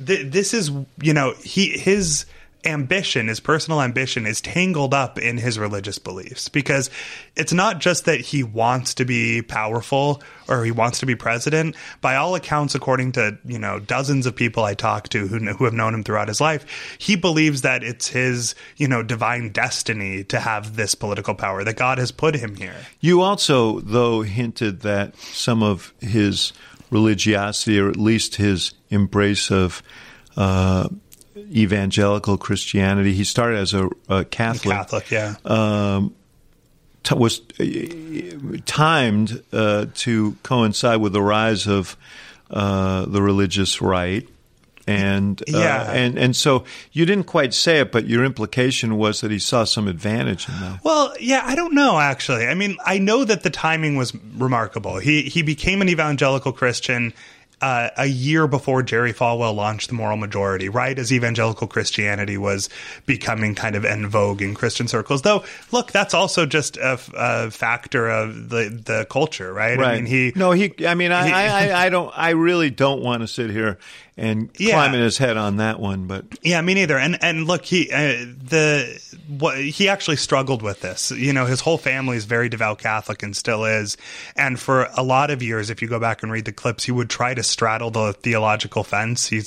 [0.05, 0.70] th- this is,
[1.01, 2.27] you know, he his
[2.67, 6.91] ambition, his personal ambition, is tangled up in his religious beliefs because
[7.37, 11.77] it's not just that he wants to be powerful or he wants to be president.
[12.01, 15.65] By all accounts, according to you know dozens of people I talked to who who
[15.65, 20.25] have known him throughout his life, he believes that it's his you know divine destiny
[20.25, 22.77] to have this political power that God has put him here.
[23.01, 26.53] You also, though, hinted that some of his
[26.91, 29.83] religiosity, or at least his embrace of
[30.37, 30.89] uh,
[31.37, 33.12] evangelical Christianity.
[33.14, 34.74] He started as a, a Catholic.
[34.76, 35.35] Catholic, yeah.
[35.45, 36.14] Um,
[37.03, 41.97] t- was uh, timed uh, to coincide with the rise of
[42.51, 44.28] uh, the religious right.
[44.87, 45.91] And uh, Yeah.
[45.93, 49.64] and and so you didn't quite say it, but your implication was that he saw
[49.64, 50.80] some advantage in that.
[50.85, 52.47] Well, yeah, I don't know actually.
[52.47, 54.99] I mean, I know that the timing was remarkable.
[54.99, 57.14] He he became an evangelical Christian
[57.65, 62.69] uh, a year before Jerry Falwell launched the Moral Majority, right as evangelical Christianity was
[63.07, 65.23] becoming kind of en vogue in Christian circles.
[65.23, 69.79] Though, look, that's also just a factor of the the culture, right?
[69.79, 70.75] I mean, he no, he.
[70.87, 72.12] I mean, I, he- I, I, don't.
[72.15, 73.79] I really don't want to sit here
[74.17, 74.75] and Yeah.
[74.75, 76.07] climb in his head on that one.
[76.07, 76.99] But Yeah, me neither.
[76.99, 81.11] And and look, he uh, the what he actually struggled with this.
[81.11, 83.97] You know, his whole family is very devout Catholic and still is.
[84.37, 86.93] And for a lot of years, if you go back and read the clips, he
[86.93, 89.28] would try to straddle the theological fence.
[89.28, 89.40] He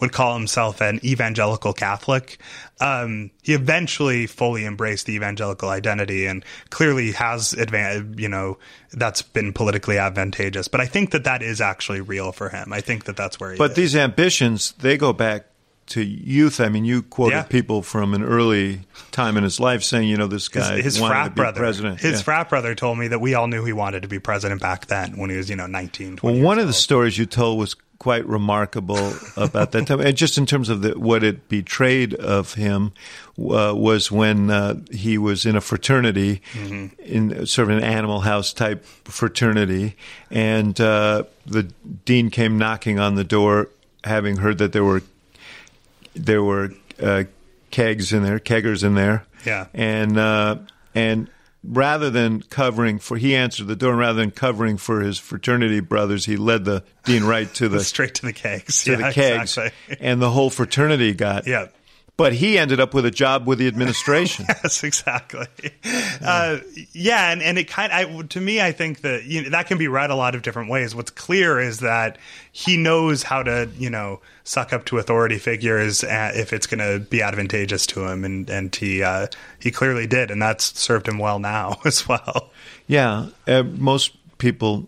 [0.00, 2.38] would call himself an evangelical Catholic.
[2.80, 8.58] Um, he eventually fully embraced the evangelical identity and clearly has advan You know,
[8.92, 10.68] that's been politically advantageous.
[10.68, 12.72] But I think that that is actually real for him.
[12.72, 13.76] I think that that's where he but is.
[13.76, 15.46] these ambitions they go back
[15.86, 16.60] to youth.
[16.60, 17.42] I mean, you quoted Yeah.
[17.42, 18.80] people from an early
[19.10, 21.60] time in his life saying, you know, this guy his wanted frat to be brother,
[21.60, 22.00] president.
[22.00, 22.22] His Yeah.
[22.22, 25.16] frat brother told me that we all knew he wanted to be president back then
[25.16, 27.76] when he was, you know, 19, 20 Well, one of the stories you told was
[28.00, 32.54] quite remarkable about that time, and just in terms of the, what it betrayed of
[32.54, 32.92] him
[33.38, 36.86] uh, was when uh, he was in a fraternity, Mm-hmm.
[37.04, 39.96] in sort of an animal house type fraternity,
[40.30, 41.62] and uh, the
[42.04, 43.68] dean came knocking on the door,
[44.02, 45.02] having heard that there were
[46.14, 46.70] there were
[47.02, 47.24] uh,
[47.70, 49.66] kegs in there, keggers in there, Yeah.
[49.74, 50.56] and uh,
[50.94, 51.28] and
[51.66, 55.80] rather than covering for he answered the door and rather than covering for his fraternity
[55.80, 58.84] brothers he led the dean right to the straight to the kegs.
[58.84, 59.96] to yeah, the kegs Exactly.
[60.00, 61.68] and the whole fraternity got Yeah.
[62.16, 65.46] But he ended up with a job with the administration Yes, exactly.
[66.22, 66.58] Uh,
[66.92, 69.78] yeah, and, and it kind of, to me, I think that you know, that can
[69.78, 70.94] be read a lot of different ways.
[70.94, 72.18] What's clear is that
[72.52, 76.78] he knows how to, you know, suck up to authority figures uh, if it's going
[76.78, 79.26] to be advantageous to him, and and he uh,
[79.58, 82.50] he clearly did, and that's served him well now as well.
[82.86, 84.86] yeah uh, most people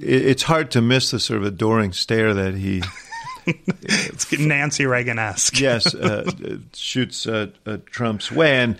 [0.00, 2.82] it, it's hard to miss the sort of adoring stare that he
[3.82, 5.60] It's Nancy Reagan esque.
[5.60, 6.30] yes, uh,
[6.74, 8.76] shoots uh, uh, Trump's way, and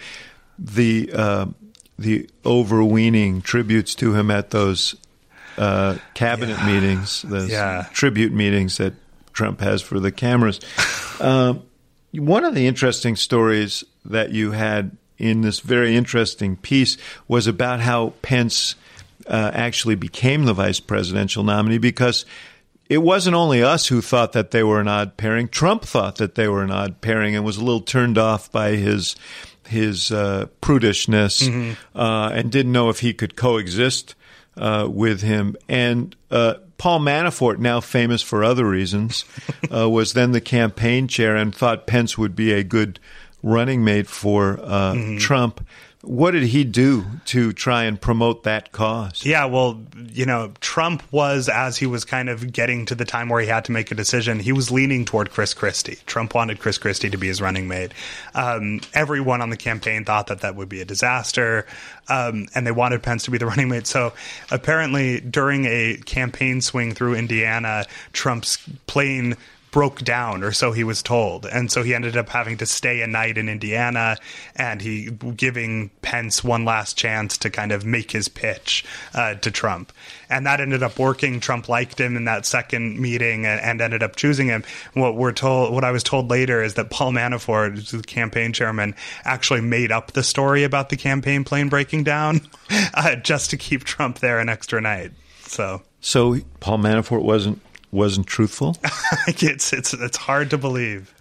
[0.58, 1.46] the uh,
[1.98, 4.94] the overweening tributes to him at those
[5.58, 7.86] uh, cabinet meetings, those Yeah.
[7.92, 8.94] tribute meetings that
[9.32, 10.60] Trump has for the cameras.
[11.20, 11.64] Um,
[12.12, 16.96] one of the interesting stories that you had in this very interesting piece
[17.28, 18.74] was about how Pence
[19.26, 22.24] uh, actually became the vice presidential nominee because
[22.90, 25.46] it wasn't only us who thought that they were an odd pairing.
[25.46, 28.72] Trump thought that they were an odd pairing and was a little turned off by
[28.72, 29.14] his
[29.68, 34.16] his uh, prudishness uh, and didn't know if he could coexist
[34.56, 35.54] uh, with him.
[35.68, 39.24] And uh, Paul Manafort, now famous for other reasons,
[39.72, 42.98] uh, was then the campaign chair and thought Pence would be a good
[43.44, 45.64] running mate for uh, Trump.
[46.02, 49.24] What did he do to try and promote that cause?
[49.24, 53.28] Yeah, well, you know, Trump was, as he was kind of getting to the time
[53.28, 55.98] where he had to make a decision, he was leaning toward Chris Christie.
[56.06, 57.92] Trump wanted Chris Christie to be his running mate.
[58.34, 61.66] Um, everyone on the campaign thought that that would be a disaster,
[62.08, 63.86] um, and they wanted Pence to be the running mate.
[63.86, 64.14] So
[64.50, 67.84] apparently, during a campaign swing through Indiana,
[68.14, 69.36] Trump's plane
[69.70, 71.46] broke down, or so he was told.
[71.46, 74.16] And so he ended up having to stay a night in Indiana
[74.56, 79.50] and he giving Pence one last chance to kind of make his pitch uh, to
[79.50, 79.92] Trump.
[80.28, 81.40] And that ended up working.
[81.40, 84.62] Trump liked him in that second meeting and, ended up choosing him.
[84.92, 88.94] What we're told, what I was told later is that Paul Manafort, the campaign chairman,
[89.24, 92.42] actually made up the story about the campaign plane breaking down
[92.94, 95.12] uh, just to keep Trump there an extra night.
[95.42, 97.60] So So Paul Manafort wasn't
[97.90, 98.76] wasn't truthful.
[99.26, 101.14] it's it's it's hard to believe.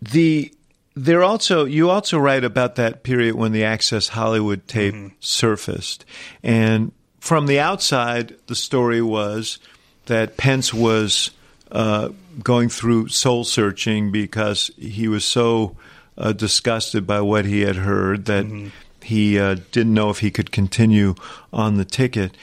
[0.00, 0.52] the
[0.94, 6.04] there also you also write about that period when the Access Hollywood tape surfaced,
[6.42, 9.58] and from the outside, the story was
[10.06, 11.30] that Pence was
[11.70, 12.10] uh,
[12.42, 15.76] going through soul searching because he was so
[16.16, 18.46] uh, disgusted by what he had heard that
[19.02, 21.14] he uh, didn't know if he could continue
[21.52, 22.36] on the ticket.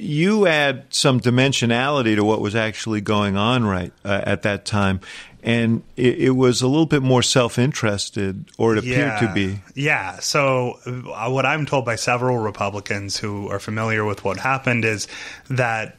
[0.00, 5.00] You add some dimensionality to what was actually going on right uh, at that time,
[5.42, 9.60] and it, it was a little bit more self-interested, or it appeared to be.
[9.74, 10.18] Yeah.
[10.20, 15.06] So uh, what I'm told by several Republicans who are familiar with what happened is
[15.50, 15.96] that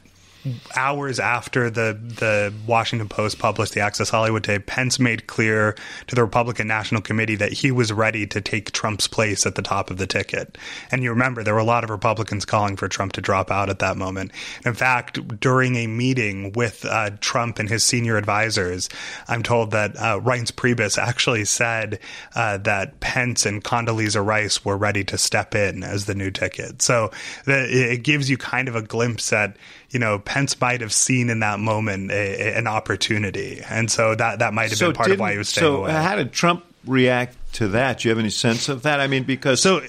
[0.76, 5.76] hours after the the Washington Post published the Access Hollywood tape, Pence made clear
[6.06, 9.62] to the Republican National Committee that he was ready to take Trump's place at the
[9.62, 10.58] top of the ticket.
[10.90, 13.70] And you remember there were a lot of Republicans calling for Trump to drop out
[13.70, 14.32] at that moment.
[14.64, 18.88] In fact, during a meeting with uh, Trump and his senior advisors,
[19.28, 22.00] I'm told that uh, Reince Priebus actually said
[22.34, 26.82] uh, that Pence and Condoleezza Rice were ready to step in as the new ticket.
[26.82, 27.10] So
[27.44, 29.56] the, it gives you kind of a glimpse at
[29.92, 34.14] you know, Pence might have seen in that moment a, a, an opportunity, and so
[34.14, 35.92] that that might have so been part of why he was staying so away.
[35.92, 38.00] how did Trump react to that?
[38.00, 39.00] Do you have any sense of that?
[39.00, 39.82] I mean, because so.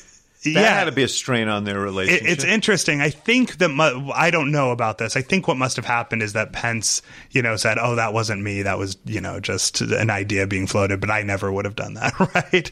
[0.43, 2.27] That yeah, had to be a strain on their relationship.
[2.27, 2.99] It's interesting.
[2.99, 5.15] I think that mu- I don't know about this.
[5.15, 7.01] I think what must have happened is that Pence,
[7.31, 8.63] you know, said, "Oh, that wasn't me.
[8.63, 11.93] That was, you know, just an idea being floated." But I never would have done
[11.93, 12.69] that, right?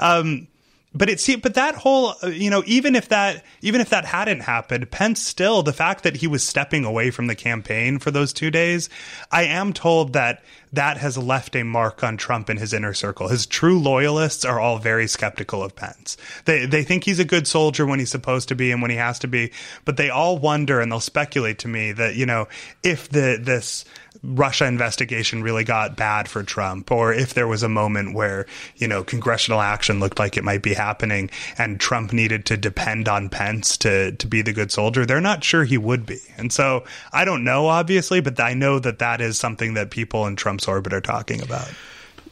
[0.00, 0.48] Um,
[0.94, 4.04] but it see, but that whole, uh, you know, even if that, even if that
[4.04, 8.12] hadn't happened, Pence still, the fact that he was stepping away from the campaign for
[8.12, 8.88] those two days,
[9.30, 13.28] I am told that that has left a mark on Trump and his inner circle.
[13.28, 16.16] His true loyalists are all very skeptical of Pence.
[16.44, 18.96] They they think he's a good soldier when he's supposed to be and when he
[18.96, 19.52] has to be,
[19.84, 22.48] but they all wonder and they'll speculate to me that you know
[22.82, 23.84] if the this
[24.24, 28.46] Russia investigation really got bad for Trump, or if there was a moment where,
[28.76, 33.08] you know, congressional action looked like it might be happening and Trump needed to depend
[33.08, 36.18] on Pence to, to be the good soldier, they're not sure he would be.
[36.38, 40.26] And so I don't know, obviously, but I know that that is something that people
[40.26, 41.70] in Trump's orbit are talking about.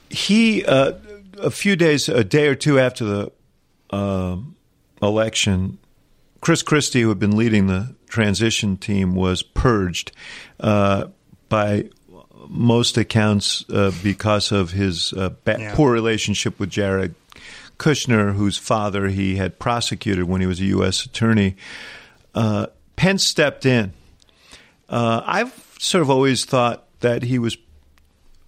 [0.08, 0.92] He, uh,
[1.38, 3.32] a few days, a day or two after the
[3.90, 4.36] uh,
[5.02, 5.78] election,
[6.40, 10.12] Chris Christie, who had been leading the transition team, was purged.
[10.58, 11.08] Uh,
[11.52, 11.84] by
[12.48, 15.74] most accounts uh, because of his uh, ba- yeah.
[15.74, 17.14] poor relationship with Jared
[17.78, 21.04] Kushner, whose father he had prosecuted when he was a U.S.
[21.04, 21.56] attorney.
[22.34, 23.92] Uh, Pence stepped in.
[24.88, 27.58] Uh, I've sort of always thought that he was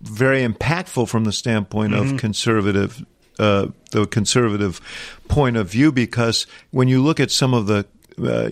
[0.00, 2.14] very impactful from the standpoint mm-hmm.
[2.14, 3.05] of conservative
[3.38, 4.80] uh, the conservative
[5.28, 7.84] point of view because when you look at some of the
[8.19, 8.51] uh,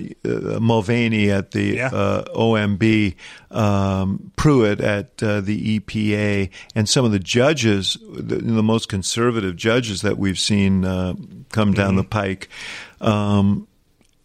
[0.61, 1.87] Mulvaney at the yeah.
[1.89, 3.15] uh, OMB,
[3.51, 9.57] um, Pruitt at uh, the EPA, and some of the judges, the, the most conservative
[9.57, 11.15] judges that we've seen uh,
[11.51, 11.97] come down mm-hmm.
[11.99, 12.49] the pike.
[13.01, 13.69] Um,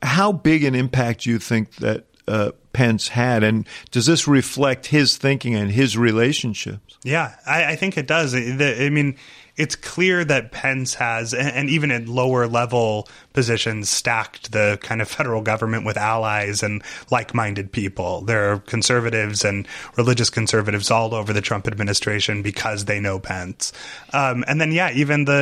[0.02, 4.88] how big an impact do you think that uh, Pence had, and does this reflect
[4.88, 6.98] his thinking and his relationships?
[7.04, 8.36] Yeah, I, I think it does.
[8.36, 9.18] I mean,
[9.56, 13.08] it's clear that Pence has, and even at lower level
[13.38, 16.82] positions stacked the kind of federal government with allies and
[17.12, 18.22] like-minded people.
[18.22, 23.74] There are conservatives and religious conservatives all over the Trump administration because they know Pence.
[24.12, 25.38] Um, and then, yeah, even the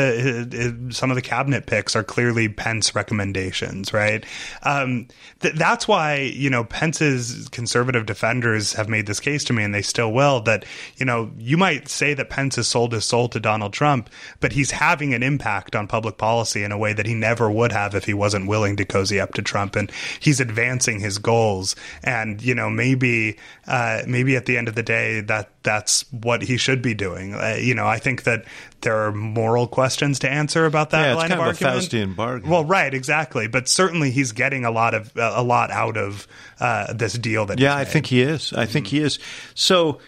[0.89, 4.25] uh, some of the cabinet picks are clearly Pence recommendations, right?
[4.63, 5.07] Um,
[5.39, 9.73] th- that's why you know Pence's conservative defenders have made this case to me, and
[9.73, 10.41] they still will.
[10.41, 10.65] That
[10.97, 14.09] you know you might say that Pence has sold his soul to Donald Trump,
[14.41, 17.71] but he's having an impact on public policy in a way that he never would
[17.71, 19.75] have have if he wasn't willing to cozy up to Trump.
[19.75, 21.75] And he's advancing his goals.
[22.03, 26.41] And you know, maybe uh, maybe at the end of the day, that that's what
[26.41, 27.33] he should be doing.
[27.33, 28.45] Uh, you know, I think that
[28.81, 31.59] there are moral questions to answer about that yeah, line of argument.
[31.59, 32.49] Kind of a Faustian bargain.
[32.49, 33.47] Well, right, exactly.
[33.47, 36.27] But certainly, he's getting a lot of a lot out of
[36.59, 37.45] uh, this deal.
[37.45, 38.53] That yeah, I think he is.
[38.53, 38.97] I think mm-hmm.
[38.97, 39.19] he is.
[39.53, 39.99] So.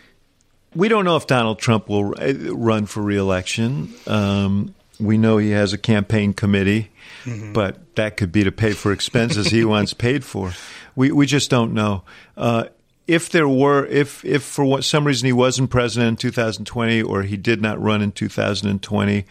[0.76, 3.94] We don't know if Donald Trump will uh, run for reelection.
[4.06, 6.92] Um, we know he has a campaign committee,
[7.24, 7.54] mm-hmm.
[7.54, 10.54] but that could be to pay for expenses he once paid for.
[10.96, 12.04] We we just don't know.
[12.36, 12.66] Uh,
[13.08, 17.24] if there were, if if for what, some reason he wasn't president in 2020 or
[17.24, 19.26] he did not run in 2020,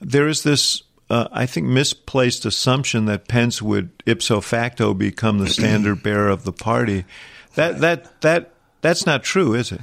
[0.00, 0.82] there is this.
[1.10, 6.44] Uh, I think misplaced assumption that Pence would ipso facto become the standard bearer of
[6.44, 7.06] the party.
[7.54, 8.52] That that that
[8.82, 9.80] that's not true, is it?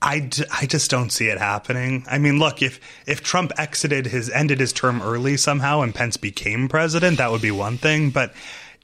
[0.00, 2.04] I, d- I just don't see it happening.
[2.08, 6.16] I mean, look, if if Trump exited his ended his term early somehow and Pence
[6.16, 8.10] became president, that would be one thing.
[8.10, 8.32] But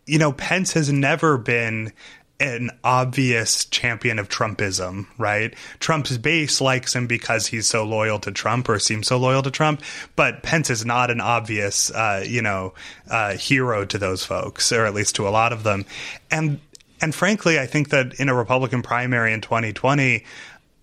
[0.07, 1.93] you know, Pence has never been
[2.41, 5.55] an obvious champion of Trumpism, right?
[5.79, 9.53] Trump's base likes him because he's so loyal to Trump or seems so loyal to
[9.53, 9.83] Trump,
[10.17, 12.75] but Pence is not an obvious, uh, you know,
[13.09, 15.85] uh, hero to those folks, or at least to a lot of them.
[16.31, 16.61] And
[17.01, 20.25] and frankly, I think that in a Republican primary in 2020,